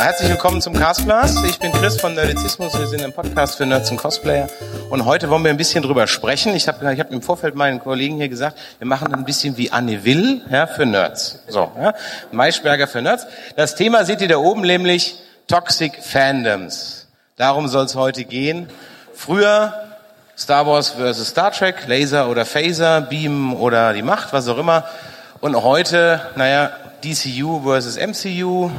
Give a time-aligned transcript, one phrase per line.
[0.00, 1.44] Herzlich willkommen zum Castblast.
[1.44, 2.72] Ich bin Chris von Nerdizismus.
[2.78, 4.48] Wir sind ein Podcast für Nerds und Cosplayer.
[4.88, 6.56] Und heute wollen wir ein bisschen drüber sprechen.
[6.56, 9.70] Ich habe ich hab im Vorfeld meinen Kollegen hier gesagt, wir machen ein bisschen wie
[9.70, 11.40] Anne Will ja, für Nerds.
[11.48, 11.92] So, ja,
[12.32, 13.26] Maischberger für Nerds.
[13.56, 17.06] Das Thema seht ihr da oben, nämlich Toxic Fandoms.
[17.36, 18.70] Darum soll es heute gehen.
[19.12, 19.74] Früher
[20.34, 24.84] Star Wars versus Star Trek, Laser oder Phaser, Beam oder die Macht, was auch immer.
[25.42, 26.70] Und heute, naja,
[27.04, 28.70] DCU versus MCU,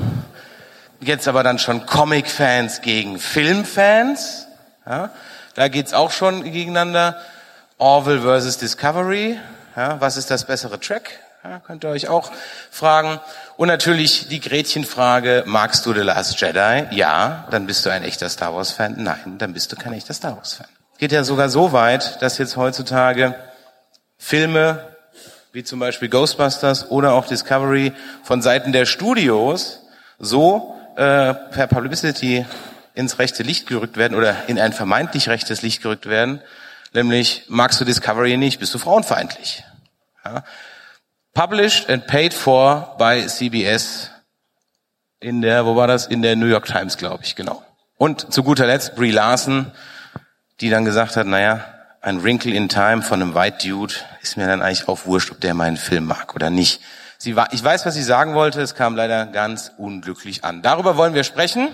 [1.01, 4.47] jetzt aber dann schon Comic-Fans gegen Film-Fans.
[4.85, 5.09] Ja,
[5.55, 7.19] da geht's auch schon gegeneinander.
[7.77, 9.39] Orville versus Discovery.
[9.75, 11.19] Ja, was ist das bessere Track?
[11.43, 12.31] Ja, könnt ihr euch auch
[12.69, 13.19] fragen.
[13.57, 16.85] Und natürlich die Gretchenfrage, magst du The Last Jedi?
[16.91, 18.95] Ja, dann bist du ein echter Star Wars-Fan.
[18.97, 20.67] Nein, dann bist du kein echter Star Wars-Fan.
[20.99, 23.33] Geht ja sogar so weit, dass jetzt heutzutage
[24.19, 24.87] Filme
[25.51, 27.93] wie zum Beispiel Ghostbusters oder auch Discovery
[28.23, 29.81] von Seiten der Studios
[30.19, 32.45] so äh, per Publicity
[32.93, 36.41] ins rechte Licht gerückt werden oder in ein vermeintlich rechtes Licht gerückt werden,
[36.93, 39.63] nämlich magst du Discovery nicht, bist du frauenfeindlich.
[40.25, 40.43] Ja.
[41.33, 44.11] Published and paid for by CBS
[45.19, 46.07] in der, wo war das?
[46.07, 47.63] In der New York Times, glaube ich, genau.
[47.97, 49.71] Und zu guter Letzt Brie Larson,
[50.59, 51.63] die dann gesagt hat, naja,
[52.01, 55.39] ein Wrinkle in Time von einem White Dude ist mir dann eigentlich auch wurscht, ob
[55.39, 56.81] der meinen Film mag oder nicht.
[57.21, 60.63] Sie war, ich weiß, was sie sagen wollte, es kam leider ganz unglücklich an.
[60.63, 61.69] Darüber wollen wir sprechen,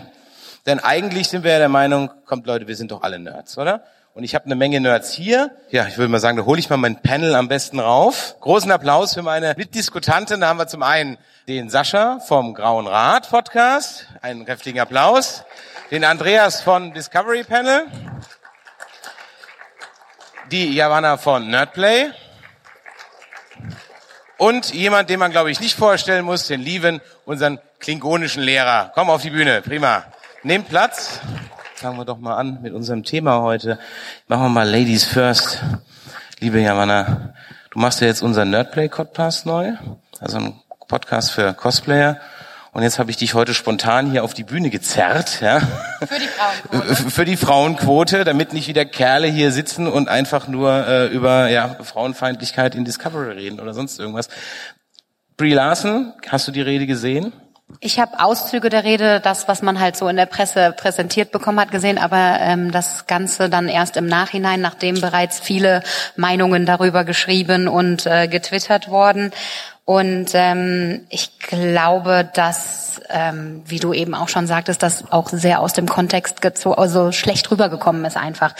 [0.65, 3.81] denn eigentlich sind wir ja der Meinung, kommt Leute, wir sind doch alle Nerds, oder?
[4.13, 5.51] Und ich habe eine Menge Nerds hier.
[5.69, 8.35] Ja, ich würde mal sagen, da hole ich mal mein Panel am besten rauf.
[8.41, 10.41] Großen Applaus für meine Mitdiskutanten.
[10.41, 14.05] Da haben wir zum einen den Sascha vom Grauen Rat Podcast.
[14.21, 15.45] Einen kräftigen Applaus.
[15.91, 17.85] Den Andreas von Discovery Panel.
[20.51, 22.11] Die Javanna von Nerdplay.
[24.37, 28.91] Und jemand, den man, glaube ich, nicht vorstellen muss, den lieben, unseren klingonischen Lehrer.
[28.93, 30.03] Komm auf die Bühne, prima.
[30.43, 31.19] Nehmt Platz.
[31.75, 33.79] Fangen wir doch mal an mit unserem Thema heute.
[34.27, 35.63] Machen wir mal Ladies First.
[36.39, 37.33] Liebe Javanna,
[37.71, 39.73] du machst ja jetzt unseren Nerdplay-Podcast neu.
[40.19, 42.19] Also ein Podcast für Cosplayer.
[42.77, 45.61] Und jetzt habe ich dich heute spontan hier auf die Bühne gezerrt, ja.
[45.61, 47.09] Für die Frauenquote.
[47.09, 51.75] Für die Frauenquote, damit nicht wieder Kerle hier sitzen und einfach nur äh, über ja,
[51.81, 54.29] Frauenfeindlichkeit in Discovery reden oder sonst irgendwas.
[55.37, 57.33] Brie Larson, hast du die Rede gesehen?
[57.79, 61.59] Ich habe Auszüge der Rede, das, was man halt so in der Presse präsentiert bekommen
[61.59, 65.81] hat, gesehen, aber ähm, das Ganze dann erst im Nachhinein, nachdem bereits viele
[66.15, 69.31] Meinungen darüber geschrieben und äh, getwittert worden.
[69.89, 75.61] Und ähm, ich glaube, dass, ähm, wie du eben auch schon sagtest, das auch sehr
[75.61, 78.53] aus dem Kontext gezogen, also schlecht rübergekommen ist einfach.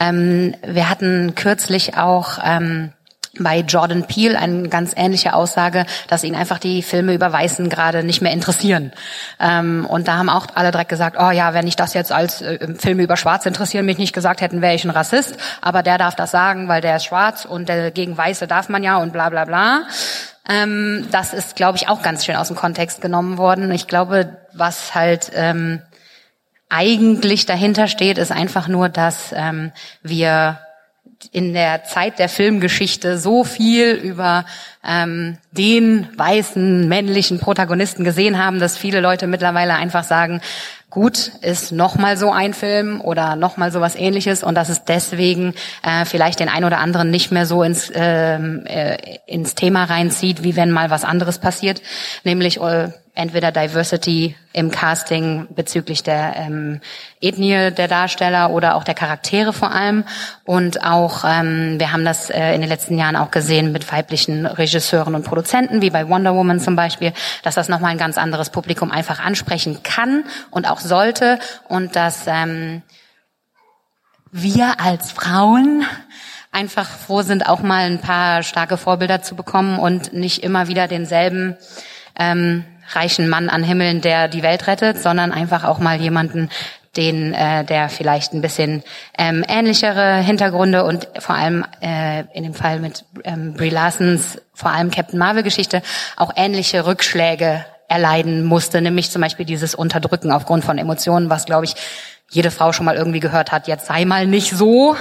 [0.00, 2.94] Ähm, wir hatten kürzlich auch ähm,
[3.38, 8.02] bei Jordan Peele eine ganz ähnliche Aussage, dass ihn einfach die Filme über Weißen gerade
[8.02, 8.90] nicht mehr interessieren.
[9.38, 12.40] Ähm, und da haben auch alle direkt gesagt, oh ja, wenn ich das jetzt als
[12.40, 15.36] äh, Filme über Schwarze interessieren mich nicht gesagt hätten, wäre ich ein Rassist.
[15.60, 18.82] Aber der darf das sagen, weil der ist schwarz und der gegen Weiße darf man
[18.82, 19.82] ja und bla bla bla.
[20.48, 23.70] Ähm, das ist, glaube ich, auch ganz schön aus dem Kontext genommen worden.
[23.70, 25.82] Ich glaube, was halt ähm,
[26.68, 30.60] eigentlich dahinter steht, ist einfach nur, dass ähm, wir
[31.32, 34.44] in der Zeit der Filmgeschichte so viel über
[34.84, 40.40] ähm, den weißen männlichen Protagonisten gesehen haben, dass viele Leute mittlerweile einfach sagen,
[40.90, 45.54] gut, ist nochmal so ein Film oder nochmal so was ähnliches und dass es deswegen
[45.82, 50.42] äh, vielleicht den ein oder anderen nicht mehr so ins, ähm, äh, ins Thema reinzieht,
[50.42, 51.80] wie wenn mal was anderes passiert,
[52.24, 52.88] nämlich äh,
[53.20, 56.80] entweder Diversity im Casting bezüglich der ähm,
[57.20, 60.04] Ethnie der Darsteller oder auch der Charaktere vor allem.
[60.44, 64.46] Und auch, ähm, wir haben das äh, in den letzten Jahren auch gesehen mit weiblichen
[64.46, 67.12] Regisseuren und Produzenten, wie bei Wonder Woman zum Beispiel,
[67.42, 71.38] dass das nochmal ein ganz anderes Publikum einfach ansprechen kann und auch sollte.
[71.68, 72.80] Und dass ähm,
[74.32, 75.84] wir als Frauen
[76.52, 80.88] einfach froh sind, auch mal ein paar starke Vorbilder zu bekommen und nicht immer wieder
[80.88, 81.58] denselben
[82.18, 86.50] ähm, reichen Mann an Himmeln, der die Welt rettet, sondern einfach auch mal jemanden,
[86.96, 88.82] den, äh, der vielleicht ein bisschen
[89.16, 94.72] ähm, ähnlichere Hintergründe und vor allem äh, in dem Fall mit ähm, Brie Larsons, vor
[94.72, 95.82] allem Captain Marvel Geschichte,
[96.16, 101.64] auch ähnliche Rückschläge erleiden musste, nämlich zum Beispiel dieses Unterdrücken aufgrund von Emotionen, was glaube
[101.64, 101.74] ich
[102.28, 103.68] jede Frau schon mal irgendwie gehört hat.
[103.68, 104.96] Jetzt sei mal nicht so.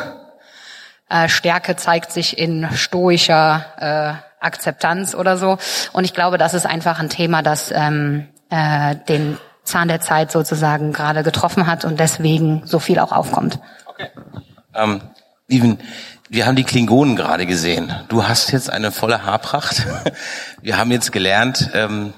[1.09, 5.57] Äh, Stärke zeigt sich in stoischer Akzeptanz oder so.
[5.93, 10.31] Und ich glaube, das ist einfach ein Thema, das ähm, äh, den Zahn der Zeit
[10.31, 13.59] sozusagen gerade getroffen hat und deswegen so viel auch aufkommt.
[13.85, 14.07] Okay.
[14.73, 15.01] Ähm,
[15.45, 15.79] Steven,
[16.29, 17.93] wir haben die Klingonen gerade gesehen.
[18.07, 19.85] Du hast jetzt eine volle Haarpracht.
[20.61, 22.13] Wir haben jetzt gelernt, ähm,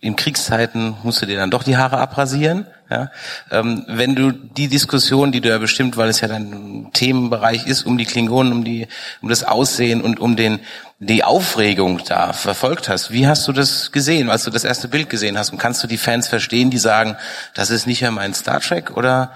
[0.00, 2.66] in Kriegszeiten musst du dir dann doch die Haare abrasieren.
[2.90, 3.10] Ja?
[3.50, 7.84] Ähm, wenn du die Diskussion, die du ja bestimmt, weil es ja dein Themenbereich ist,
[7.84, 8.86] um die Klingonen, um die,
[9.20, 10.60] um das Aussehen und um den
[11.00, 15.08] die Aufregung da verfolgt hast, wie hast du das gesehen, als du das erste Bild
[15.08, 15.50] gesehen hast?
[15.50, 17.16] Und kannst du die Fans verstehen, die sagen,
[17.54, 19.32] das ist nicht mehr mein Star Trek oder?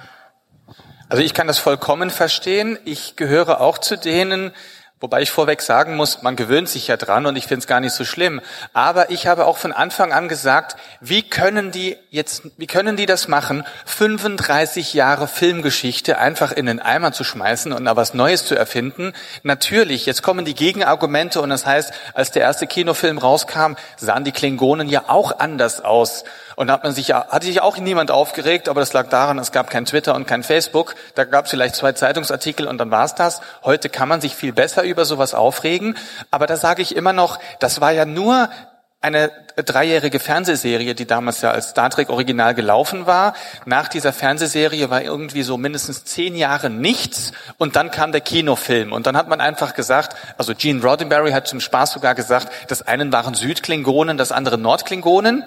[1.08, 2.78] Also ich kann das vollkommen verstehen.
[2.84, 4.52] Ich gehöre auch zu denen,
[5.02, 7.80] Wobei ich vorweg sagen muss, man gewöhnt sich ja dran und ich finde es gar
[7.80, 8.40] nicht so schlimm.
[8.72, 13.06] Aber ich habe auch von Anfang an gesagt, wie können die jetzt, wie können die
[13.06, 18.46] das machen, 35 Jahre Filmgeschichte einfach in den Eimer zu schmeißen und da was Neues
[18.46, 19.12] zu erfinden?
[19.42, 24.30] Natürlich, jetzt kommen die Gegenargumente und das heißt, als der erste Kinofilm rauskam, sahen die
[24.30, 26.22] Klingonen ja auch anders aus.
[26.56, 29.38] Und da hat man sich ja, hatte sich auch niemand aufgeregt, aber das lag daran,
[29.38, 30.94] es gab kein Twitter und kein Facebook.
[31.14, 33.40] Da gab es vielleicht zwei Zeitungsartikel und dann war's das.
[33.64, 35.96] Heute kann man sich viel besser über sowas aufregen.
[36.30, 38.48] Aber da sage ich immer noch, das war ja nur
[39.02, 43.34] eine dreijährige Fernsehserie, die damals ja als Star Trek Original gelaufen war.
[43.66, 48.92] Nach dieser Fernsehserie war irgendwie so mindestens zehn Jahre nichts und dann kam der Kinofilm
[48.92, 52.82] und dann hat man einfach gesagt, also Gene Roddenberry hat zum Spaß sogar gesagt, das
[52.82, 55.44] einen waren Südklingonen, das andere Nordklingonen.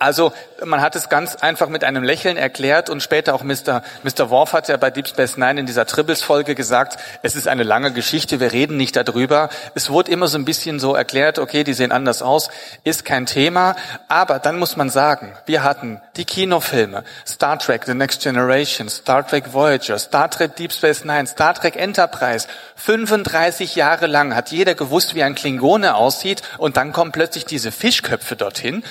[0.00, 0.32] Also
[0.64, 3.82] man hat es ganz einfach mit einem Lächeln erklärt und später auch Mr.
[4.02, 4.30] Mr.
[4.30, 7.92] Worf hat ja bei Deep Space Nine in dieser Tribbles-Folge gesagt, es ist eine lange
[7.92, 9.50] Geschichte, wir reden nicht darüber.
[9.74, 12.48] Es wurde immer so ein bisschen so erklärt, okay, die sehen anders aus,
[12.82, 13.76] ist kein Thema.
[14.08, 19.26] Aber dann muss man sagen, wir hatten die Kinofilme, Star Trek The Next Generation, Star
[19.26, 22.48] Trek Voyager, Star Trek Deep Space Nine, Star Trek Enterprise.
[22.76, 27.70] 35 Jahre lang hat jeder gewusst, wie ein Klingone aussieht und dann kommen plötzlich diese
[27.70, 28.82] Fischköpfe dorthin.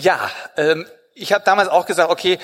[0.00, 2.38] Ja, ähm, ich habe damals auch gesagt, okay,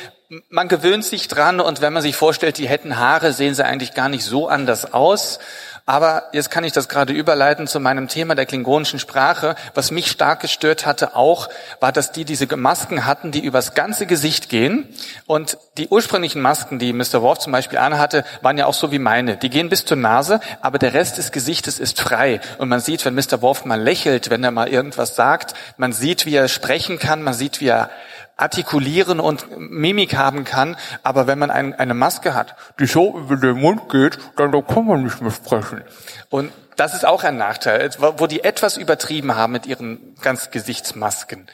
[0.49, 3.95] man gewöhnt sich dran und wenn man sich vorstellt, die hätten Haare, sehen sie eigentlich
[3.95, 5.41] gar nicht so anders aus.
[5.87, 9.55] Aber jetzt kann ich das gerade überleiten zu meinem Thema der klingonischen Sprache.
[9.75, 11.49] Was mich stark gestört hatte auch,
[11.81, 14.89] war, dass die diese Masken hatten, die übers ganze Gesicht gehen.
[15.27, 17.23] Und die ursprünglichen Masken, die Mr.
[17.23, 19.37] Worf zum Beispiel anhatte, waren ja auch so wie meine.
[19.37, 22.41] Die gehen bis zur Nase, aber der Rest des Gesichtes ist frei.
[22.59, 23.43] Und man sieht, wenn Mr.
[23.43, 27.35] Worf mal lächelt, wenn er mal irgendwas sagt, man sieht, wie er sprechen kann, man
[27.35, 27.91] sieht, wie er
[28.41, 33.37] artikulieren und Mimik haben kann, aber wenn man ein, eine Maske hat, die so über
[33.37, 35.83] den Mund geht, dann da kann man nicht mehr sprechen.
[36.29, 41.47] Und das ist auch ein Nachteil, wo die etwas übertrieben haben mit ihren ganz Gesichtsmasken.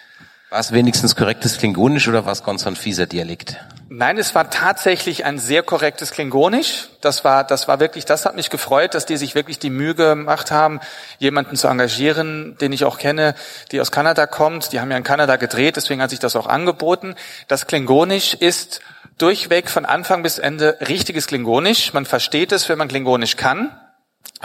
[0.49, 3.57] War es wenigstens korrektes Klingonisch oder war es ganz ein fieser Dialekt?
[3.89, 6.89] Nein, es war tatsächlich ein sehr korrektes Klingonisch.
[7.01, 9.97] Das war, das war wirklich, das hat mich gefreut, dass die sich wirklich die Mühe
[9.97, 10.81] gemacht haben,
[11.19, 13.35] jemanden zu engagieren, den ich auch kenne,
[13.73, 14.73] die aus Kanada kommt.
[14.73, 17.17] Die haben ja in Kanada gedreht, deswegen hat sich das auch angeboten.
[17.49, 18.81] Das Klingonisch ist
[19.19, 21.93] durchweg von Anfang bis Ende richtiges Klingonisch.
[21.93, 23.73] Man versteht es, wenn man Klingonisch kann.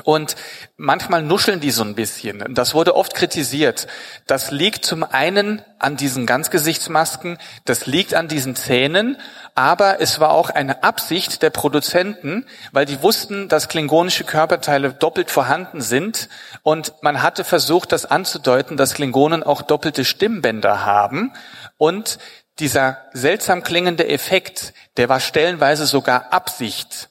[0.04, 0.36] Und
[0.78, 2.56] manchmal nuscheln die so ein bisschen.
[2.56, 3.88] Das wurde oft kritisiert.
[4.26, 9.18] Das liegt zum einen an diesen Ganzgesichtsmasken, das liegt an diesen Zähnen,
[9.54, 15.30] aber es war auch eine Absicht der Produzenten, weil die wussten, dass klingonische Körperteile doppelt
[15.30, 16.30] vorhanden sind
[16.64, 21.34] und man hatte versucht, das anzudeuten, dass Klingonen auch doppelte Stimmbänder haben
[21.78, 22.18] und
[22.60, 27.10] dieser seltsam klingende Effekt, der war stellenweise sogar Absicht.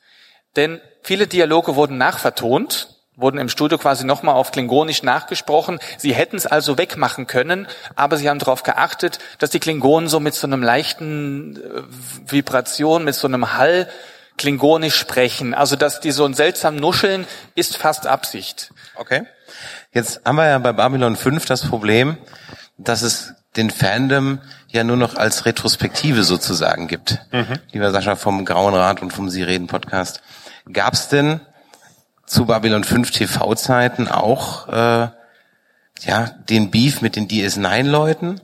[0.57, 5.79] Denn Viele Dialoge wurden nachvertont, wurden im Studio quasi nochmal auf Klingonisch nachgesprochen.
[5.99, 7.67] Sie hätten es also wegmachen können,
[7.97, 11.83] aber sie haben darauf geachtet, dass die Klingonen so mit so einem leichten äh,
[12.27, 13.89] Vibration, mit so einem Hall
[14.39, 15.53] Klingonisch sprechen.
[15.53, 18.73] Also dass die so ein seltsam nuscheln, ist fast Absicht.
[18.95, 19.25] Okay.
[19.93, 22.17] Jetzt haben wir ja bei Babylon 5 das Problem,
[22.79, 24.39] dass es den Fandom
[24.69, 27.19] ja nur noch als Retrospektive sozusagen gibt.
[27.33, 27.59] Mhm.
[27.73, 30.23] Lieber Sascha vom Grauen Rat und vom Sie reden Podcast.
[30.73, 31.41] Gab es denn
[32.27, 35.09] zu Babylon 5 TV-Zeiten auch äh,
[36.01, 38.41] ja den Beef mit den DS9-Leuten?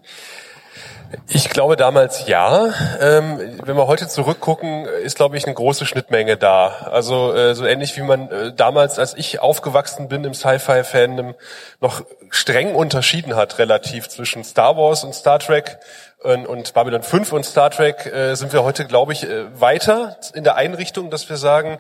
[1.29, 2.73] Ich glaube damals ja.
[3.01, 6.89] Ähm, wenn wir heute zurückgucken, ist glaube ich eine große Schnittmenge da.
[6.91, 11.35] Also äh, so ähnlich wie man äh, damals, als ich aufgewachsen bin im Sci-Fi-Fandom,
[11.81, 15.79] noch streng unterschieden hat relativ zwischen Star Wars und Star Trek
[16.23, 20.45] und, Babylon 5 und Star Trek, äh, sind wir heute glaube ich äh, weiter in
[20.45, 21.79] der Einrichtung, dass wir sagen,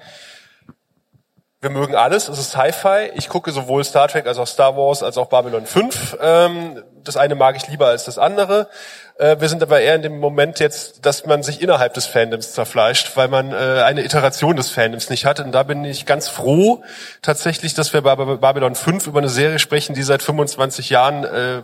[1.60, 3.12] wir mögen alles, es ist Sci-Fi.
[3.14, 6.18] Ich gucke sowohl Star Trek als auch Star Wars als auch Babylon 5.
[6.20, 8.68] Ähm, das eine mag ich lieber als das andere.
[9.18, 12.52] Äh, wir sind aber eher in dem Moment jetzt, dass man sich innerhalb des Fandoms
[12.52, 15.40] zerfleischt, weil man äh, eine Iteration des Fandoms nicht hat.
[15.40, 16.82] Und da bin ich ganz froh
[17.22, 21.62] tatsächlich, dass wir bei Babylon 5 über eine Serie sprechen, die seit 25 Jahren, äh,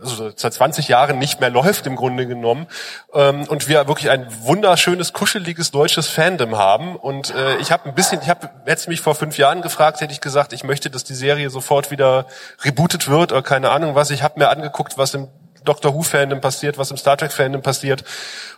[0.00, 2.66] also seit 20 Jahren nicht mehr läuft im Grunde genommen.
[3.14, 6.96] Ähm, und wir wirklich ein wunderschönes, kuscheliges deutsches Fandom haben.
[6.96, 10.12] Und äh, ich habe ein bisschen, ich habe jetzt mich vor fünf Jahren gefragt, hätte
[10.12, 12.26] ich gesagt, ich möchte, dass die Serie sofort wieder
[12.64, 14.10] rebootet wird oder keine Ahnung was.
[14.10, 15.28] Ich habe mir angeguckt, was im
[15.64, 18.04] Doctor Who-Fandom passiert, was im Star Trek-Fandom passiert.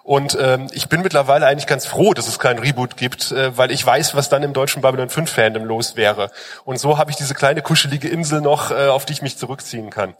[0.02, 3.70] Und ähm, ich bin mittlerweile eigentlich ganz froh, dass es keinen Reboot gibt, äh, weil
[3.70, 6.30] ich weiß, was dann im deutschen Babylon 5 Fandom los wäre.
[6.64, 9.90] Und so habe ich diese kleine kuschelige Insel noch, äh, auf die ich mich zurückziehen
[9.90, 10.14] kann.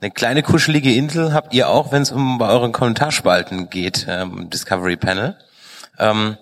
[0.00, 4.50] Eine kleine kuschelige Insel habt ihr auch, wenn es um bei euren Kommentarspalten geht, ähm,
[4.50, 5.36] Discovery Panel.
[5.98, 6.36] Ähm,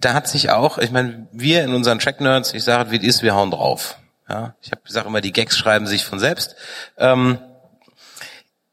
[0.00, 3.04] da hat sich auch, ich meine, wir in unseren Track Nerds, ich sage, wie es
[3.04, 3.98] ist, wir hauen drauf.
[4.28, 6.56] Ja, ich habe gesagt immer, die Gags schreiben sich von selbst.
[6.98, 7.38] Ähm,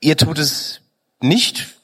[0.03, 0.81] Ihr tut es
[1.21, 1.75] nicht,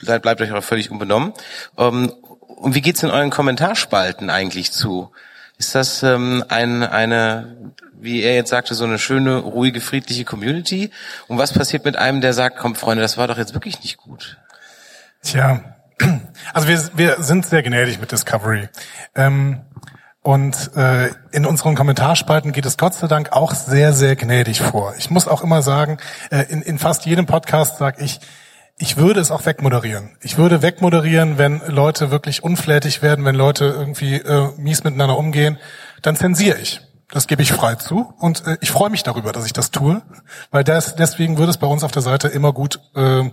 [0.00, 1.34] bleibt euch aber völlig unbenommen.
[1.76, 5.12] Ähm, und wie geht's in euren Kommentarspalten eigentlich zu?
[5.58, 10.90] Ist das ähm, ein, eine, wie er jetzt sagte, so eine schöne, ruhige, friedliche Community?
[11.28, 13.98] Und was passiert mit einem, der sagt, komm Freunde, das war doch jetzt wirklich nicht
[13.98, 14.38] gut?
[15.22, 15.76] Tja,
[16.54, 18.70] also wir, wir sind sehr gnädig mit Discovery.
[19.14, 19.60] Ähm,
[20.24, 24.94] und äh, in unseren Kommentarspalten geht es Gott sei Dank auch sehr, sehr gnädig vor.
[24.96, 25.98] Ich muss auch immer sagen,
[26.30, 28.20] äh, in, in fast jedem Podcast sage ich,
[28.78, 30.16] ich würde es auch wegmoderieren.
[30.22, 35.58] Ich würde wegmoderieren, wenn Leute wirklich unflätig werden, wenn Leute irgendwie äh, mies miteinander umgehen,
[36.00, 36.80] dann zensiere ich.
[37.10, 40.00] Das gebe ich frei zu und äh, ich freue mich darüber, dass ich das tue,
[40.50, 43.30] weil das, deswegen würde es bei uns auf der Seite immer gut, äh,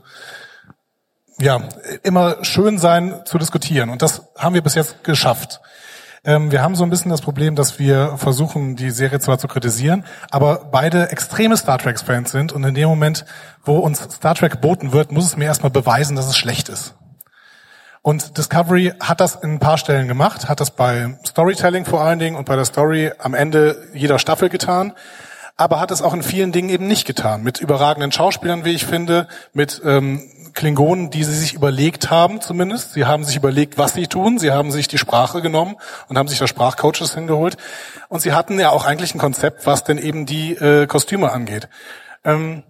[1.39, 1.69] ja,
[2.03, 5.62] immer schön sein zu diskutieren und das haben wir bis jetzt geschafft.
[6.24, 9.48] Ähm, wir haben so ein bisschen das Problem, dass wir versuchen, die Serie zwar zu
[9.48, 13.25] kritisieren, aber beide extreme Star Trek-Fans sind und in dem Moment,
[13.63, 16.94] wo uns Star Trek geboten wird, muss es mir erstmal beweisen, dass es schlecht ist.
[18.04, 22.20] Und Discovery hat das in ein paar Stellen gemacht, hat das bei Storytelling vor allen
[22.20, 24.94] Dingen und bei der Story am Ende jeder Staffel getan,
[25.58, 27.42] aber hat es auch in vielen Dingen eben nicht getan.
[27.42, 30.22] Mit überragenden Schauspielern, wie ich finde, mit ähm,
[30.53, 32.93] Klingonen, die sie sich überlegt haben zumindest.
[32.93, 34.39] Sie haben sich überlegt, was sie tun.
[34.39, 35.75] Sie haben sich die Sprache genommen
[36.08, 37.58] und haben sich da Sprachcoaches hingeholt.
[38.10, 41.70] Und sie hatten ja auch eigentlich ein Konzept, was denn eben die äh, Kostüme angeht.
[42.24, 42.63] Ähm,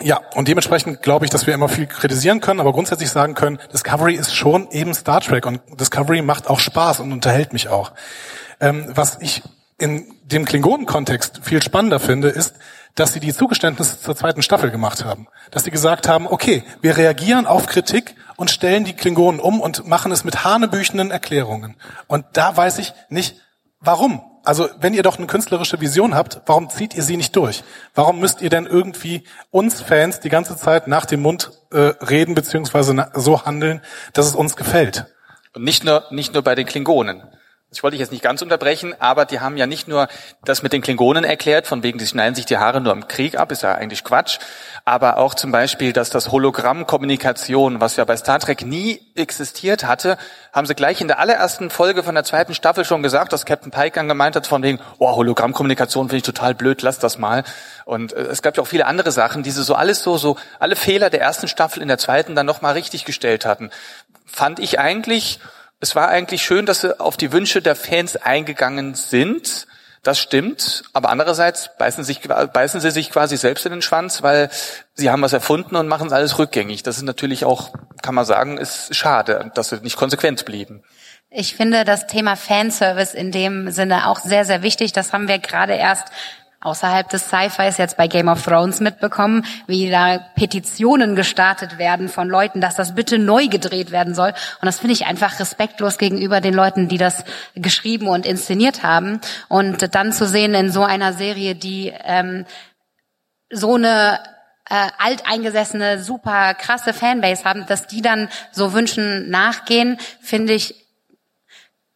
[0.00, 3.58] ja, und dementsprechend glaube ich, dass wir immer viel kritisieren können, aber grundsätzlich sagen können,
[3.72, 7.92] Discovery ist schon eben Star Trek und Discovery macht auch Spaß und unterhält mich auch.
[8.60, 9.42] Ähm, was ich
[9.78, 12.56] in dem Klingonen-Kontext viel spannender finde, ist,
[12.96, 15.28] dass sie die Zugeständnisse zur zweiten Staffel gemacht haben.
[15.52, 19.86] Dass sie gesagt haben, okay, wir reagieren auf Kritik und stellen die Klingonen um und
[19.86, 21.76] machen es mit hanebüchenden Erklärungen.
[22.08, 23.36] Und da weiß ich nicht,
[23.80, 24.22] warum.
[24.44, 27.64] Also wenn ihr doch eine künstlerische Vision habt, warum zieht ihr sie nicht durch?
[27.94, 32.34] Warum müsst ihr denn irgendwie uns Fans die ganze Zeit nach dem Mund äh, reden
[32.34, 33.82] beziehungsweise so handeln,
[34.14, 35.06] dass es uns gefällt?
[35.54, 37.22] Und nicht nur, nicht nur bei den Klingonen
[37.72, 40.06] ich wollte dich jetzt nicht ganz unterbrechen, aber die haben ja nicht nur
[40.44, 43.36] das mit den Klingonen erklärt, von wegen, die schneiden sich die Haare nur im Krieg
[43.36, 44.38] ab, ist ja eigentlich Quatsch,
[44.84, 50.16] aber auch zum Beispiel, dass das Hologrammkommunikation, was ja bei Star Trek nie existiert hatte,
[50.52, 53.72] haben sie gleich in der allerersten Folge von der zweiten Staffel schon gesagt, dass Captain
[53.72, 57.42] Pike angemeint hat, von wegen, oh, Hologrammkommunikation finde ich total blöd, lass das mal.
[57.84, 60.36] Und äh, es gab ja auch viele andere Sachen, die sie so alles so, so,
[60.60, 63.70] alle Fehler der ersten Staffel in der zweiten dann nochmal richtig gestellt hatten.
[64.24, 65.40] Fand ich eigentlich,
[65.80, 69.66] es war eigentlich schön, dass sie auf die Wünsche der Fans eingegangen sind.
[70.02, 74.50] Das stimmt, aber andererseits beißen, sich, beißen sie sich quasi selbst in den Schwanz, weil
[74.94, 76.84] sie haben was erfunden und machen es alles rückgängig.
[76.84, 80.84] Das ist natürlich auch, kann man sagen, ist schade, dass sie nicht konsequent blieben.
[81.28, 84.92] Ich finde das Thema Fanservice in dem Sinne auch sehr, sehr wichtig.
[84.92, 86.06] Das haben wir gerade erst
[86.60, 92.28] außerhalb des Sci-Fis jetzt bei Game of Thrones mitbekommen, wie da Petitionen gestartet werden von
[92.28, 94.30] Leuten, dass das bitte neu gedreht werden soll.
[94.30, 99.20] Und das finde ich einfach respektlos gegenüber den Leuten, die das geschrieben und inszeniert haben.
[99.48, 102.46] Und dann zu sehen in so einer Serie, die ähm,
[103.50, 104.20] so eine
[104.68, 110.86] äh, alteingesessene, super krasse Fanbase haben, dass die dann so Wünschen nachgehen, finde ich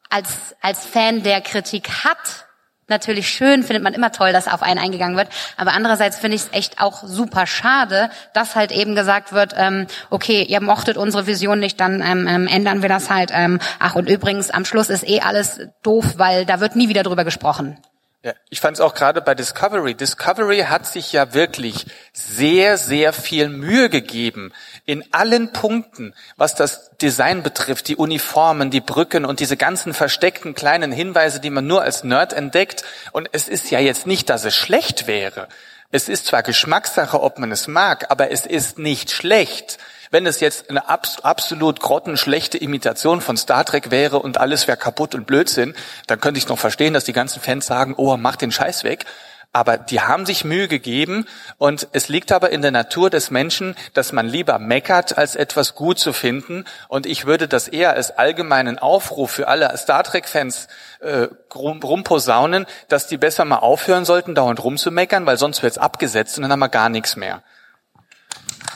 [0.09, 2.47] als, als Fan, der Kritik hat,
[2.91, 5.29] natürlich schön, findet man immer toll, dass auf einen eingegangen wird.
[5.57, 9.87] Aber andererseits finde ich es echt auch super schade, dass halt eben gesagt wird, ähm,
[10.11, 13.31] okay, ihr mochtet unsere Vision nicht, dann ähm, ähm, ändern wir das halt.
[13.33, 17.03] Ähm, ach, und übrigens, am Schluss ist eh alles doof, weil da wird nie wieder
[17.03, 17.79] drüber gesprochen.
[18.23, 19.95] Ja, ich fand es auch gerade bei Discovery.
[19.95, 24.53] Discovery hat sich ja wirklich sehr, sehr viel Mühe gegeben
[24.85, 30.55] in allen Punkten, was das Design betrifft, die Uniformen, die Brücken und diese ganzen versteckten
[30.55, 32.85] kleinen Hinweise, die man nur als Nerd entdeckt.
[33.13, 35.49] Und es ist ja jetzt nicht, dass es schlecht wäre.
[35.91, 39.79] Es ist zwar Geschmackssache, ob man es mag, aber es ist nicht schlecht.
[40.13, 45.15] Wenn es jetzt eine absolut grottenschlechte Imitation von Star Trek wäre und alles wäre kaputt
[45.15, 45.75] und Blödsinn,
[46.09, 49.07] dann könnte ich noch verstehen, dass die ganzen Fans sagen, oh, mach den Scheiß weg.
[49.53, 51.27] Aber die haben sich Mühe gegeben
[51.59, 55.75] und es liegt aber in der Natur des Menschen, dass man lieber meckert, als etwas
[55.75, 56.65] gut zu finden.
[56.89, 60.69] Und ich würde das eher als allgemeinen Aufruf für alle Star Trek-Fans
[61.01, 66.43] äh, rumposaunen, dass die besser mal aufhören sollten, dauernd rumzumeckern, weil sonst wird's abgesetzt und
[66.43, 67.43] dann haben wir gar nichts mehr.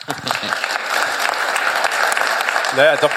[2.77, 3.11] Naja, doch.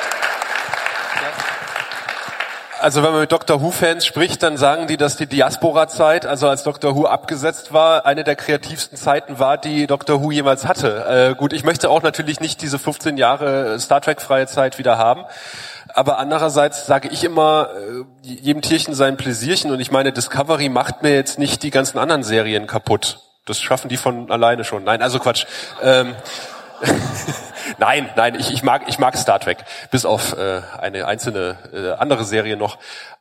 [2.79, 3.59] Also wenn man mit Dr.
[3.59, 6.95] Who-Fans spricht, dann sagen die, dass die Diaspora-Zeit, also als Dr.
[6.95, 10.21] Who abgesetzt war, eine der kreativsten Zeiten war, die Dr.
[10.21, 11.31] Who jemals hatte.
[11.31, 15.25] Äh, gut, ich möchte auch natürlich nicht diese 15 Jahre Star Trek-freie Zeit wieder haben.
[15.95, 17.69] Aber andererseits sage ich immer,
[18.23, 19.71] äh, jedem Tierchen sein Pläsierchen.
[19.71, 23.21] Und ich meine, Discovery macht mir jetzt nicht die ganzen anderen Serien kaputt.
[23.47, 24.83] Das schaffen die von alleine schon.
[24.83, 25.45] Nein, also Quatsch.
[25.81, 26.15] Ähm,
[27.77, 29.57] nein, nein, ich, ich mag ich mag Star Trek,
[29.91, 32.77] bis auf äh, eine einzelne äh, andere Serie noch.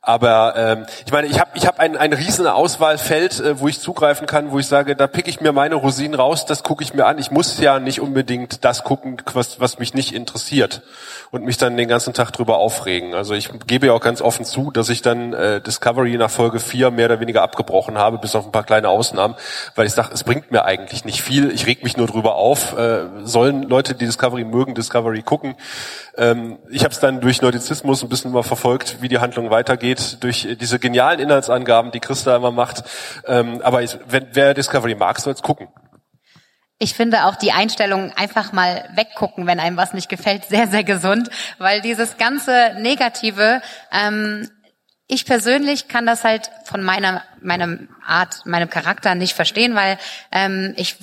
[0.07, 3.81] Aber ähm, ich meine, ich habe ich hab ein, ein riesen Auswahlfeld, äh, wo ich
[3.81, 6.93] zugreifen kann, wo ich sage, da pick ich mir meine Rosinen raus, das gucke ich
[6.93, 7.19] mir an.
[7.19, 10.81] Ich muss ja nicht unbedingt das gucken, was, was mich nicht interessiert
[11.31, 13.15] und mich dann den ganzen Tag drüber aufregen.
[13.15, 16.61] Also ich gebe ja auch ganz offen zu, dass ich dann äh, Discovery nach Folge
[16.61, 19.35] 4 mehr oder weniger abgebrochen habe, bis auf ein paar kleine Ausnahmen,
[19.75, 21.51] weil ich sage, es bringt mir eigentlich nicht viel.
[21.51, 22.77] Ich reg mich nur drüber auf.
[22.77, 25.55] Äh, sollen Leute, die Discovery mögen, Discovery gucken.
[26.17, 30.17] Ähm, ich habe es dann durch Neudizismus ein bisschen mal verfolgt, wie die Handlung weitergeht,
[30.21, 32.83] durch diese genialen Inhaltsangaben, die Christa immer macht.
[33.25, 35.67] Ähm, aber ich, wenn, wer Discovery mag, soll es gucken.
[36.79, 40.83] Ich finde auch die Einstellung einfach mal weggucken, wenn einem was nicht gefällt, sehr, sehr
[40.83, 44.47] gesund, weil dieses ganze Negative, ähm,
[45.07, 49.97] ich persönlich kann das halt von meiner, meiner Art, meinem Charakter nicht verstehen, weil
[50.31, 50.97] ähm, ich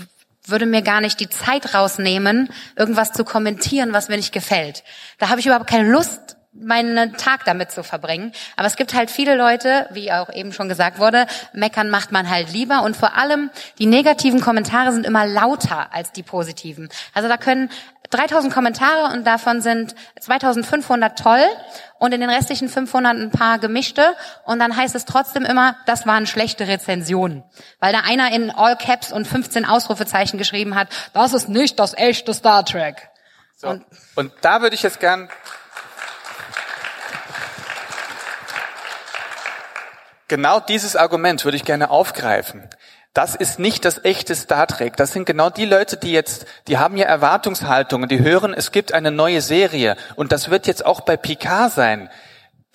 [0.46, 4.84] würde mir gar nicht die Zeit rausnehmen, irgendwas zu kommentieren, was mir nicht gefällt.
[5.18, 8.32] Da habe ich überhaupt keine Lust, meinen Tag damit zu verbringen.
[8.56, 12.30] Aber es gibt halt viele Leute, wie auch eben schon gesagt wurde, meckern macht man
[12.30, 16.88] halt lieber und vor allem die negativen Kommentare sind immer lauter als die positiven.
[17.12, 17.70] Also da können
[18.14, 21.42] 3000 Kommentare und davon sind 2500 toll
[21.98, 26.06] und in den restlichen 500 ein paar gemischte und dann heißt es trotzdem immer, das
[26.06, 27.42] waren schlechte Rezensionen.
[27.80, 31.94] Weil da einer in All Caps und 15 Ausrufezeichen geschrieben hat, das ist nicht das
[31.94, 33.10] echte Star Trek.
[33.56, 33.68] So.
[33.68, 35.28] Und, und da würde ich jetzt gern
[40.28, 42.68] Genau dieses Argument würde ich gerne aufgreifen.
[43.14, 44.96] Das ist nicht das echte Star Trek.
[44.96, 48.92] Das sind genau die Leute, die jetzt, die haben ja Erwartungshaltungen, die hören, es gibt
[48.92, 52.10] eine neue Serie und das wird jetzt auch bei Picard sein.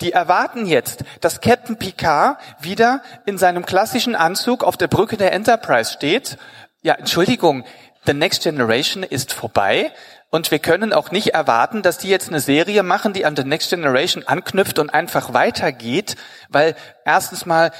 [0.00, 5.32] Die erwarten jetzt, dass Captain Picard wieder in seinem klassischen Anzug auf der Brücke der
[5.32, 6.38] Enterprise steht.
[6.80, 7.64] Ja, Entschuldigung,
[8.06, 9.92] The Next Generation ist vorbei.
[10.30, 13.42] Und wir können auch nicht erwarten, dass die jetzt eine Serie machen, die an The
[13.42, 16.16] Next Generation anknüpft und einfach weitergeht,
[16.48, 17.72] weil erstens mal,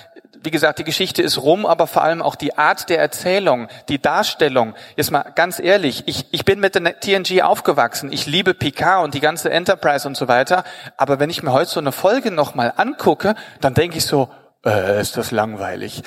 [0.43, 4.01] wie gesagt, die Geschichte ist rum, aber vor allem auch die Art der Erzählung, die
[4.01, 4.75] Darstellung.
[4.97, 9.15] Jetzt mal ganz ehrlich, ich, ich bin mit der TNG aufgewachsen, ich liebe Picard und
[9.15, 10.65] die ganze Enterprise und so weiter,
[10.97, 14.29] aber wenn ich mir heute so eine Folge nochmal angucke, dann denke ich so,
[14.65, 16.03] äh, ist das langweilig.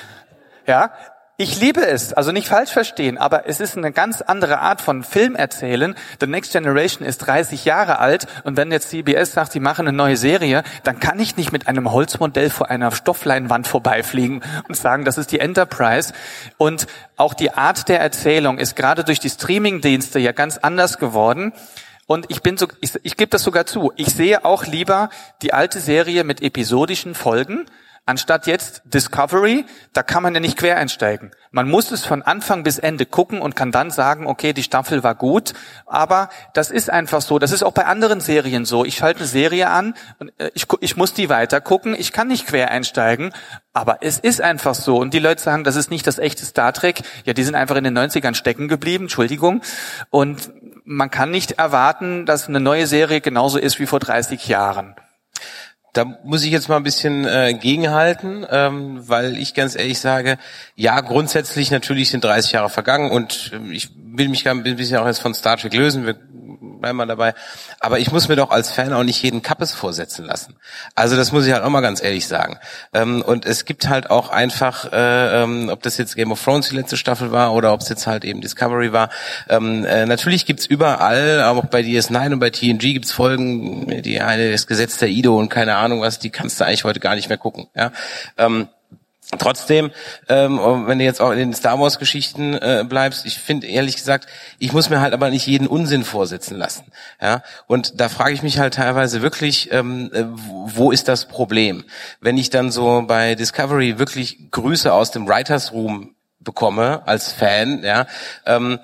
[0.65, 0.91] Ja,
[1.38, 5.02] ich liebe es, also nicht falsch verstehen, aber es ist eine ganz andere Art von
[5.04, 5.96] Film erzählen.
[6.19, 9.98] The Next Generation ist 30 Jahre alt und wenn jetzt CBS sagt, sie machen eine
[9.98, 15.06] neue Serie, dann kann ich nicht mit einem Holzmodell vor einer Stoffleinwand vorbeifliegen und sagen,
[15.06, 16.13] das ist die Enterprise.
[16.58, 16.86] Und
[17.17, 21.52] auch die Art der Erzählung ist gerade durch die Streamingdienste ja ganz anders geworden.
[22.06, 23.91] Und ich bin so, ich, ich gebe das sogar zu.
[23.96, 25.10] Ich sehe auch lieber
[25.41, 27.65] die alte Serie mit episodischen Folgen,
[28.06, 29.63] Anstatt jetzt Discovery,
[29.94, 31.32] da kann man ja nicht quer einsteigen.
[31.52, 35.04] Man muss es von Anfang bis Ende gucken und kann dann sagen, okay, die Staffel
[35.04, 35.54] war gut.
[35.86, 37.39] Aber das ist einfach so.
[37.39, 38.84] Das ist auch bei anderen Serien so.
[38.84, 41.96] Ich schalte eine Serie an und äh, ich, ich muss die weiter gucken.
[41.98, 43.32] Ich kann nicht quer einsteigen.
[43.72, 44.98] Aber es ist einfach so.
[44.98, 47.04] Und die Leute sagen, das ist nicht das echte Star Trek.
[47.24, 49.06] Ja, die sind einfach in den 90ern stecken geblieben.
[49.06, 49.62] Entschuldigung.
[50.10, 50.52] Und
[50.84, 54.94] man kann nicht erwarten, dass eine neue Serie genauso ist wie vor 30 Jahren.
[55.93, 60.38] Da muss ich jetzt mal ein bisschen äh, gegenhalten, ähm, weil ich ganz ehrlich sage,
[60.75, 65.06] ja, grundsätzlich natürlich sind 30 Jahre vergangen und äh, ich will mich ein bisschen auch
[65.06, 66.06] jetzt von Star Trek lösen.
[66.06, 66.15] Wir
[66.91, 67.34] mal dabei.
[67.80, 70.56] Aber ich muss mir doch als Fan auch nicht jeden Kappes vorsetzen lassen.
[70.96, 72.60] Also das muss ich halt auch mal ganz ehrlich sagen.
[72.93, 76.69] Ähm, und es gibt halt auch einfach, äh, ähm, ob das jetzt Game of Thrones
[76.69, 79.10] die letzte Staffel war oder ob es jetzt halt eben Discovery war.
[79.48, 84.52] Ähm, äh, natürlich gibt's überall, auch bei DS9 und bei TNG gibt's Folgen, die eine
[84.52, 87.30] das Gesetz der Ido und keine Ahnung was, die kannst du eigentlich heute gar nicht
[87.30, 87.67] mehr gucken.
[87.76, 87.91] Ja.
[89.39, 89.91] Trotzdem,
[90.30, 93.96] ähm, wenn du jetzt auch in den Star Wars Geschichten äh, bleibst, ich finde ehrlich
[93.96, 94.28] gesagt,
[94.60, 96.86] ich muss mir halt aber nicht jeden Unsinn vorsitzen lassen.
[97.22, 101.84] Ja, und da frage ich mich halt teilweise wirklich, ähm, äh, wo ist das Problem?
[102.22, 107.84] Wenn ich dann so bei Discovery wirklich Grüße aus dem Writers Room bekomme als Fan,
[107.84, 108.06] ja,
[108.46, 108.80] ähm,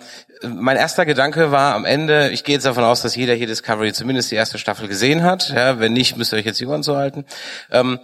[0.47, 3.91] mein erster Gedanke war am Ende, ich gehe jetzt davon aus, dass jeder hier Discovery
[3.91, 5.49] zumindest die erste Staffel gesehen hat.
[5.49, 7.25] Ja, wenn nicht, müsst ihr euch jetzt die Ohren zuhalten.
[7.71, 7.99] Ähm,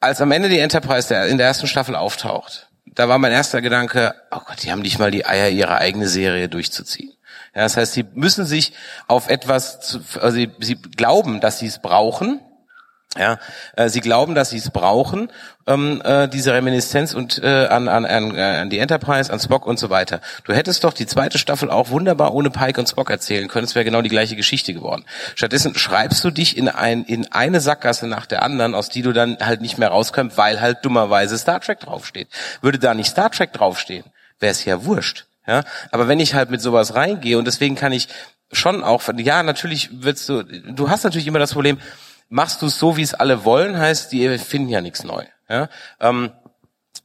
[0.00, 4.14] als am Ende die Enterprise in der ersten Staffel auftaucht, da war mein erster Gedanke,
[4.30, 7.12] oh Gott, die haben nicht mal die Eier, ihre eigene Serie durchzuziehen.
[7.54, 8.72] Ja, das heißt, sie müssen sich
[9.06, 12.40] auf etwas, zu, also sie, sie glauben, dass sie es brauchen,
[13.18, 13.38] ja,
[13.76, 15.30] äh, sie glauben, dass sie es brauchen,
[15.66, 19.66] ähm, äh, diese Reminiszenz und äh, an, an, an, äh, an die Enterprise, an Spock
[19.66, 20.20] und so weiter.
[20.44, 23.64] Du hättest doch die zweite Staffel auch wunderbar ohne Pike und Spock erzählen können.
[23.64, 25.04] Es wäre genau die gleiche Geschichte geworden.
[25.34, 29.12] Stattdessen schreibst du dich in, ein, in eine Sackgasse nach der anderen, aus die du
[29.12, 32.28] dann halt nicht mehr rauskommst, weil halt dummerweise Star Trek draufsteht.
[32.60, 34.04] Würde da nicht Star Trek draufstehen,
[34.38, 35.26] wäre es ja wurscht.
[35.46, 38.08] Ja, aber wenn ich halt mit sowas reingehe und deswegen kann ich
[38.52, 41.78] schon auch, ja, natürlich willst du, du hast natürlich immer das Problem,
[42.28, 45.24] machst du es so, wie es alle wollen, heißt, die finden ja nichts neu.
[45.48, 45.68] Ja?
[46.00, 46.30] Ähm,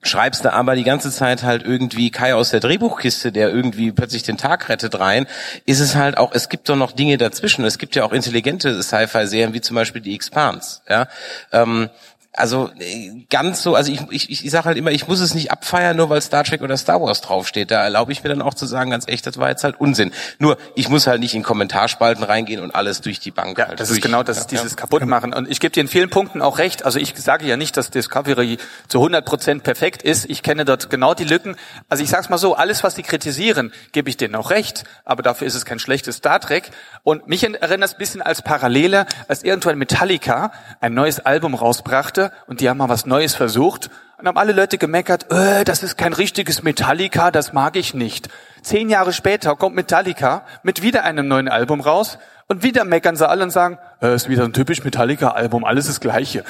[0.04, 4.24] schreibst du aber die ganze Zeit halt irgendwie Kai aus der Drehbuchkiste, der irgendwie plötzlich
[4.24, 5.28] den Tag rettet rein,
[5.66, 7.64] ist es halt auch, es gibt doch noch Dinge dazwischen.
[7.66, 10.82] Es gibt ja auch intelligente Sci-Fi-Serien, wie zum Beispiel die Expanse.
[10.90, 11.08] Ja?
[11.52, 11.90] Ähm,
[12.34, 15.52] also äh, ganz so, also ich, ich, ich sage halt immer, ich muss es nicht
[15.52, 17.72] abfeiern, nur weil Star Trek oder Star Wars draufsteht.
[17.72, 20.12] Da erlaube ich mir dann auch zu sagen, ganz echt, das war jetzt halt Unsinn.
[20.40, 23.58] Nur, ich muss halt nicht in Kommentarspalten reingehen und alles durch die Bank.
[23.58, 25.34] Ja, halt das durch, ist genau das, ist dieses Kaputtmachen.
[25.34, 26.86] Und ich gebe dir in vielen Punkten auch recht.
[26.86, 30.30] Also ich sage ja nicht, dass Discovery zu 100 Prozent perfekt ist.
[30.30, 31.58] Ich kenne dort genau die Lücken.
[31.90, 34.86] Also ich sage es mal so, alles, was die kritisieren, gebe ich denen auch recht.
[35.04, 36.72] Aber dafür ist es kein schlechtes Star Trek.
[37.04, 42.21] Und mich erinnert es ein bisschen als Parallele, als irgendwann Metallica ein neues Album rausbrachte
[42.48, 45.98] und die haben mal was Neues versucht und haben alle Leute gemeckert, äh, das ist
[45.98, 48.30] kein richtiges Metallica, das mag ich nicht.
[48.62, 53.28] Zehn Jahre später kommt Metallica mit wieder einem neuen Album raus und wieder meckern sie
[53.28, 56.44] alle und sagen, äh, ist wieder ein typisch Metallica-Album, alles das Gleiche.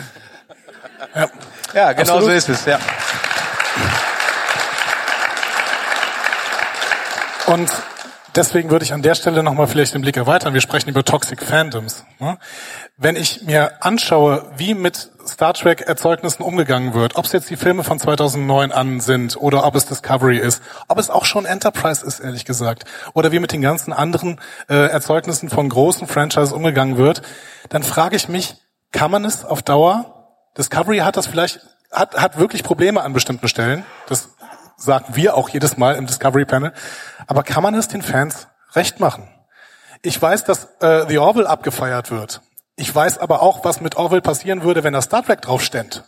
[1.16, 1.30] Ja,
[1.74, 2.24] ja genau Absolut.
[2.24, 2.80] so ist es, ja.
[7.48, 7.70] Und
[8.36, 10.54] deswegen würde ich an der Stelle nochmal vielleicht den Blick erweitern.
[10.54, 12.06] Wir sprechen über Toxic Fandoms.
[12.20, 12.38] Ne?
[12.98, 17.58] Wenn ich mir anschaue, wie mit Star Trek Erzeugnissen umgegangen wird, ob es jetzt die
[17.58, 22.06] Filme von 2009 an sind oder ob es Discovery ist, ob es auch schon Enterprise
[22.06, 24.40] ist, ehrlich gesagt, oder wie mit den ganzen anderen
[24.70, 27.22] äh, Erzeugnissen von großen Franchises umgegangen wird,
[27.70, 28.56] dann frage ich mich,
[28.92, 30.28] kann man es auf Dauer?
[30.58, 33.86] Discovery hat das vielleicht, hat, hat wirklich Probleme an bestimmten Stellen.
[34.08, 34.30] Das
[34.82, 36.74] sagen wir auch jedes Mal im Discovery Panel.
[37.28, 39.28] Aber kann man es den Fans recht machen?
[40.02, 42.42] Ich weiß, dass äh, The Orville abgefeiert wird.
[42.76, 46.04] Ich weiß aber auch, was mit Orwell passieren würde, wenn da Star Trek drauf ständ.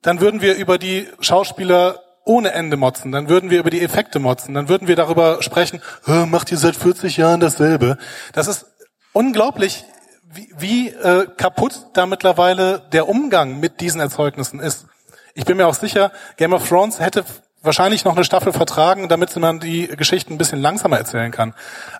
[0.00, 4.18] Dann würden wir über die Schauspieler ohne Ende motzen, dann würden wir über die Effekte
[4.18, 7.98] motzen, dann würden wir darüber sprechen, macht ihr seit 40 Jahren dasselbe.
[8.32, 8.66] Das ist
[9.12, 9.84] unglaublich,
[10.32, 14.86] wie, wie äh, kaputt da mittlerweile der Umgang mit diesen Erzeugnissen ist.
[15.34, 17.24] Ich bin mir auch sicher, Game of Thrones hätte
[17.60, 21.54] wahrscheinlich noch eine Staffel vertragen, damit man die Geschichten ein bisschen langsamer erzählen kann.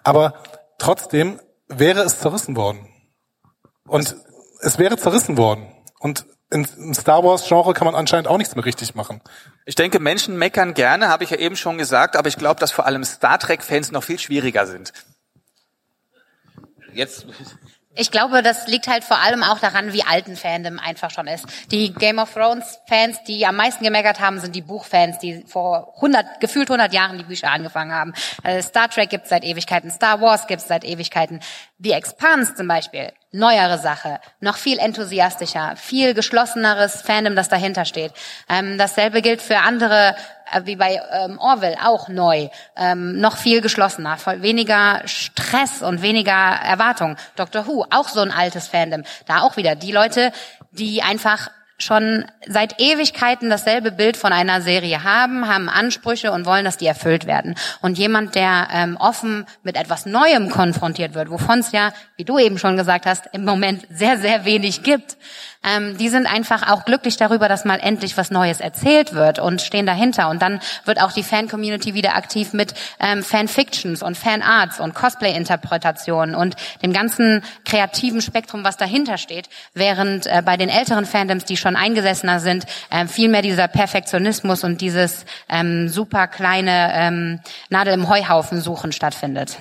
[0.05, 0.35] Aber
[0.79, 2.89] trotzdem wäre es zerrissen worden.
[3.87, 4.17] Und
[4.61, 5.67] es wäre zerrissen worden.
[5.99, 9.21] Und im Star Wars Genre kann man anscheinend auch nichts mehr richtig machen.
[9.65, 12.71] Ich denke, Menschen meckern gerne, habe ich ja eben schon gesagt, aber ich glaube, dass
[12.71, 14.93] vor allem Star Trek Fans noch viel schwieriger sind.
[16.93, 17.27] Jetzt
[17.97, 21.27] ich glaube, das liegt halt vor allem auch daran, wie alt ein Fandom einfach schon
[21.27, 21.47] ist.
[21.71, 25.93] Die Game of Thrones Fans, die am meisten gemeckert haben, sind die Buchfans, die vor
[25.97, 28.13] 100, gefühlt 100 Jahren die Bücher angefangen haben.
[28.43, 31.41] Äh, Star Trek gibt es seit Ewigkeiten, Star Wars gibt es seit Ewigkeiten.
[31.79, 38.13] The Expanse zum Beispiel, neuere Sache, noch viel enthusiastischer, viel geschlosseneres Fandom, das dahinter steht.
[38.49, 40.17] Ähm, dasselbe gilt für andere
[40.65, 47.17] wie bei ähm, Orwell auch neu, ähm, noch viel geschlossener, weniger Stress und weniger Erwartung.
[47.37, 49.03] Doctor Who, auch so ein altes Fandom.
[49.27, 50.33] Da auch wieder die Leute,
[50.73, 56.65] die einfach schon seit Ewigkeiten dasselbe Bild von einer Serie haben, haben Ansprüche und wollen,
[56.65, 57.57] dass die erfüllt werden.
[57.83, 62.39] Und jemand, der ähm, offen mit etwas Neuem konfrontiert wird, wovon es ja, wie du
[62.39, 65.17] eben schon gesagt hast, im Moment sehr, sehr wenig gibt,
[65.65, 69.63] ähm, die sind einfach auch glücklich darüber, dass mal endlich was Neues erzählt wird und
[69.63, 70.29] stehen dahinter.
[70.29, 76.35] Und dann wird auch die Fan-Community wieder aktiv mit ähm, Fanfictions und Fanarts und Cosplay-Interpretationen
[76.35, 81.57] und dem ganzen kreativen Spektrum, was dahinter steht, während äh, bei den älteren Fandoms, die
[81.65, 88.09] schon eingesessener sind, äh, viel dieser Perfektionismus und dieses ähm, super kleine ähm, Nadel im
[88.09, 89.59] Heuhaufen suchen stattfindet.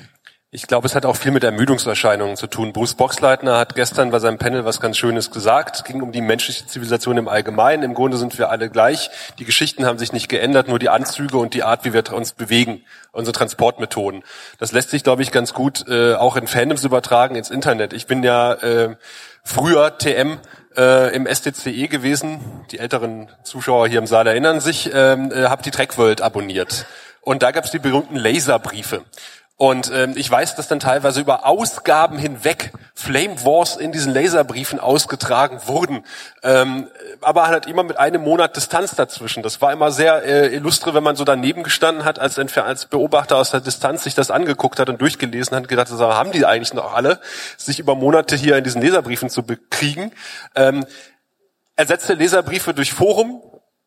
[0.55, 2.73] Ich glaube, es hat auch viel mit Ermüdungserscheinungen zu tun.
[2.73, 5.77] Bruce Boxleitner hat gestern bei seinem Panel was ganz Schönes gesagt.
[5.77, 7.81] Es ging um die menschliche Zivilisation im Allgemeinen.
[7.81, 9.09] Im Grunde sind wir alle gleich.
[9.39, 12.33] Die Geschichten haben sich nicht geändert, nur die Anzüge und die Art, wie wir uns
[12.33, 14.23] bewegen, unsere Transportmethoden.
[14.59, 17.91] Das lässt sich, glaube ich, ganz gut äh, auch in Fandoms übertragen ins Internet.
[17.91, 18.95] Ich bin ja äh,
[19.43, 20.37] früher TM
[20.77, 22.39] äh, im STCE gewesen.
[22.71, 24.89] Die älteren Zuschauer hier im Saal erinnern sich.
[24.93, 26.86] Ähm, äh, habe die Trackworld abonniert.
[27.21, 29.03] Und da gab es die berühmten Laserbriefe.
[29.63, 34.78] Und ähm, ich weiß, dass dann teilweise über Ausgaben hinweg Flame Wars in diesen Laserbriefen
[34.78, 36.04] ausgetragen wurden,
[36.43, 36.89] ähm,
[37.21, 39.41] aber halt immer mit einem Monat Distanz dazwischen.
[39.41, 43.38] Das war immer sehr äh, illustre, wenn man so daneben gestanden hat, als, als Beobachter
[43.38, 46.73] aus der Distanz sich das angeguckt hat und durchgelesen hat, gedacht, so, haben die eigentlich
[46.73, 47.21] noch alle,
[47.56, 50.12] sich über Monate hier in diesen Laserbriefen zu bekriegen.
[50.56, 50.86] Ähm,
[51.78, 53.41] ersetzte Leserbriefe durch Forum,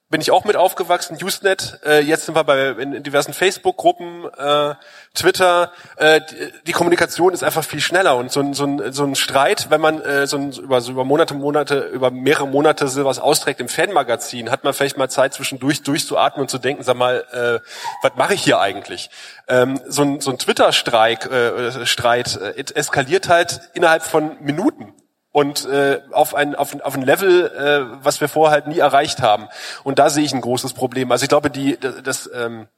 [0.09, 4.25] bin ich auch mit aufgewachsen, Usenet, äh, jetzt sind wir bei in, in diversen Facebook-Gruppen,
[4.39, 4.75] äh,
[5.15, 9.05] Twitter, äh, die, die, Kommunikation ist einfach viel schneller und so ein, so ein, so
[9.05, 12.87] ein Streit, wenn man äh, so, ein, über, so über Monate, Monate, über mehrere Monate
[12.87, 16.97] sowas austrägt im Fanmagazin, hat man vielleicht mal Zeit zwischendurch durchzuatmen und zu denken, sag
[16.97, 17.69] mal, äh,
[18.03, 19.11] was mache ich hier eigentlich?
[19.49, 24.95] Ähm, so ein, so ein Twitter-Streit äh, Streit, äh, eskaliert halt innerhalb von Minuten
[25.37, 29.21] und äh, auf, ein, auf, auf ein Level, äh, was wir vorher halt nie erreicht
[29.21, 29.49] haben.
[29.85, 31.13] Und da sehe ich ein großes Problem.
[31.13, 32.69] Also ich glaube, die, das, das ähm,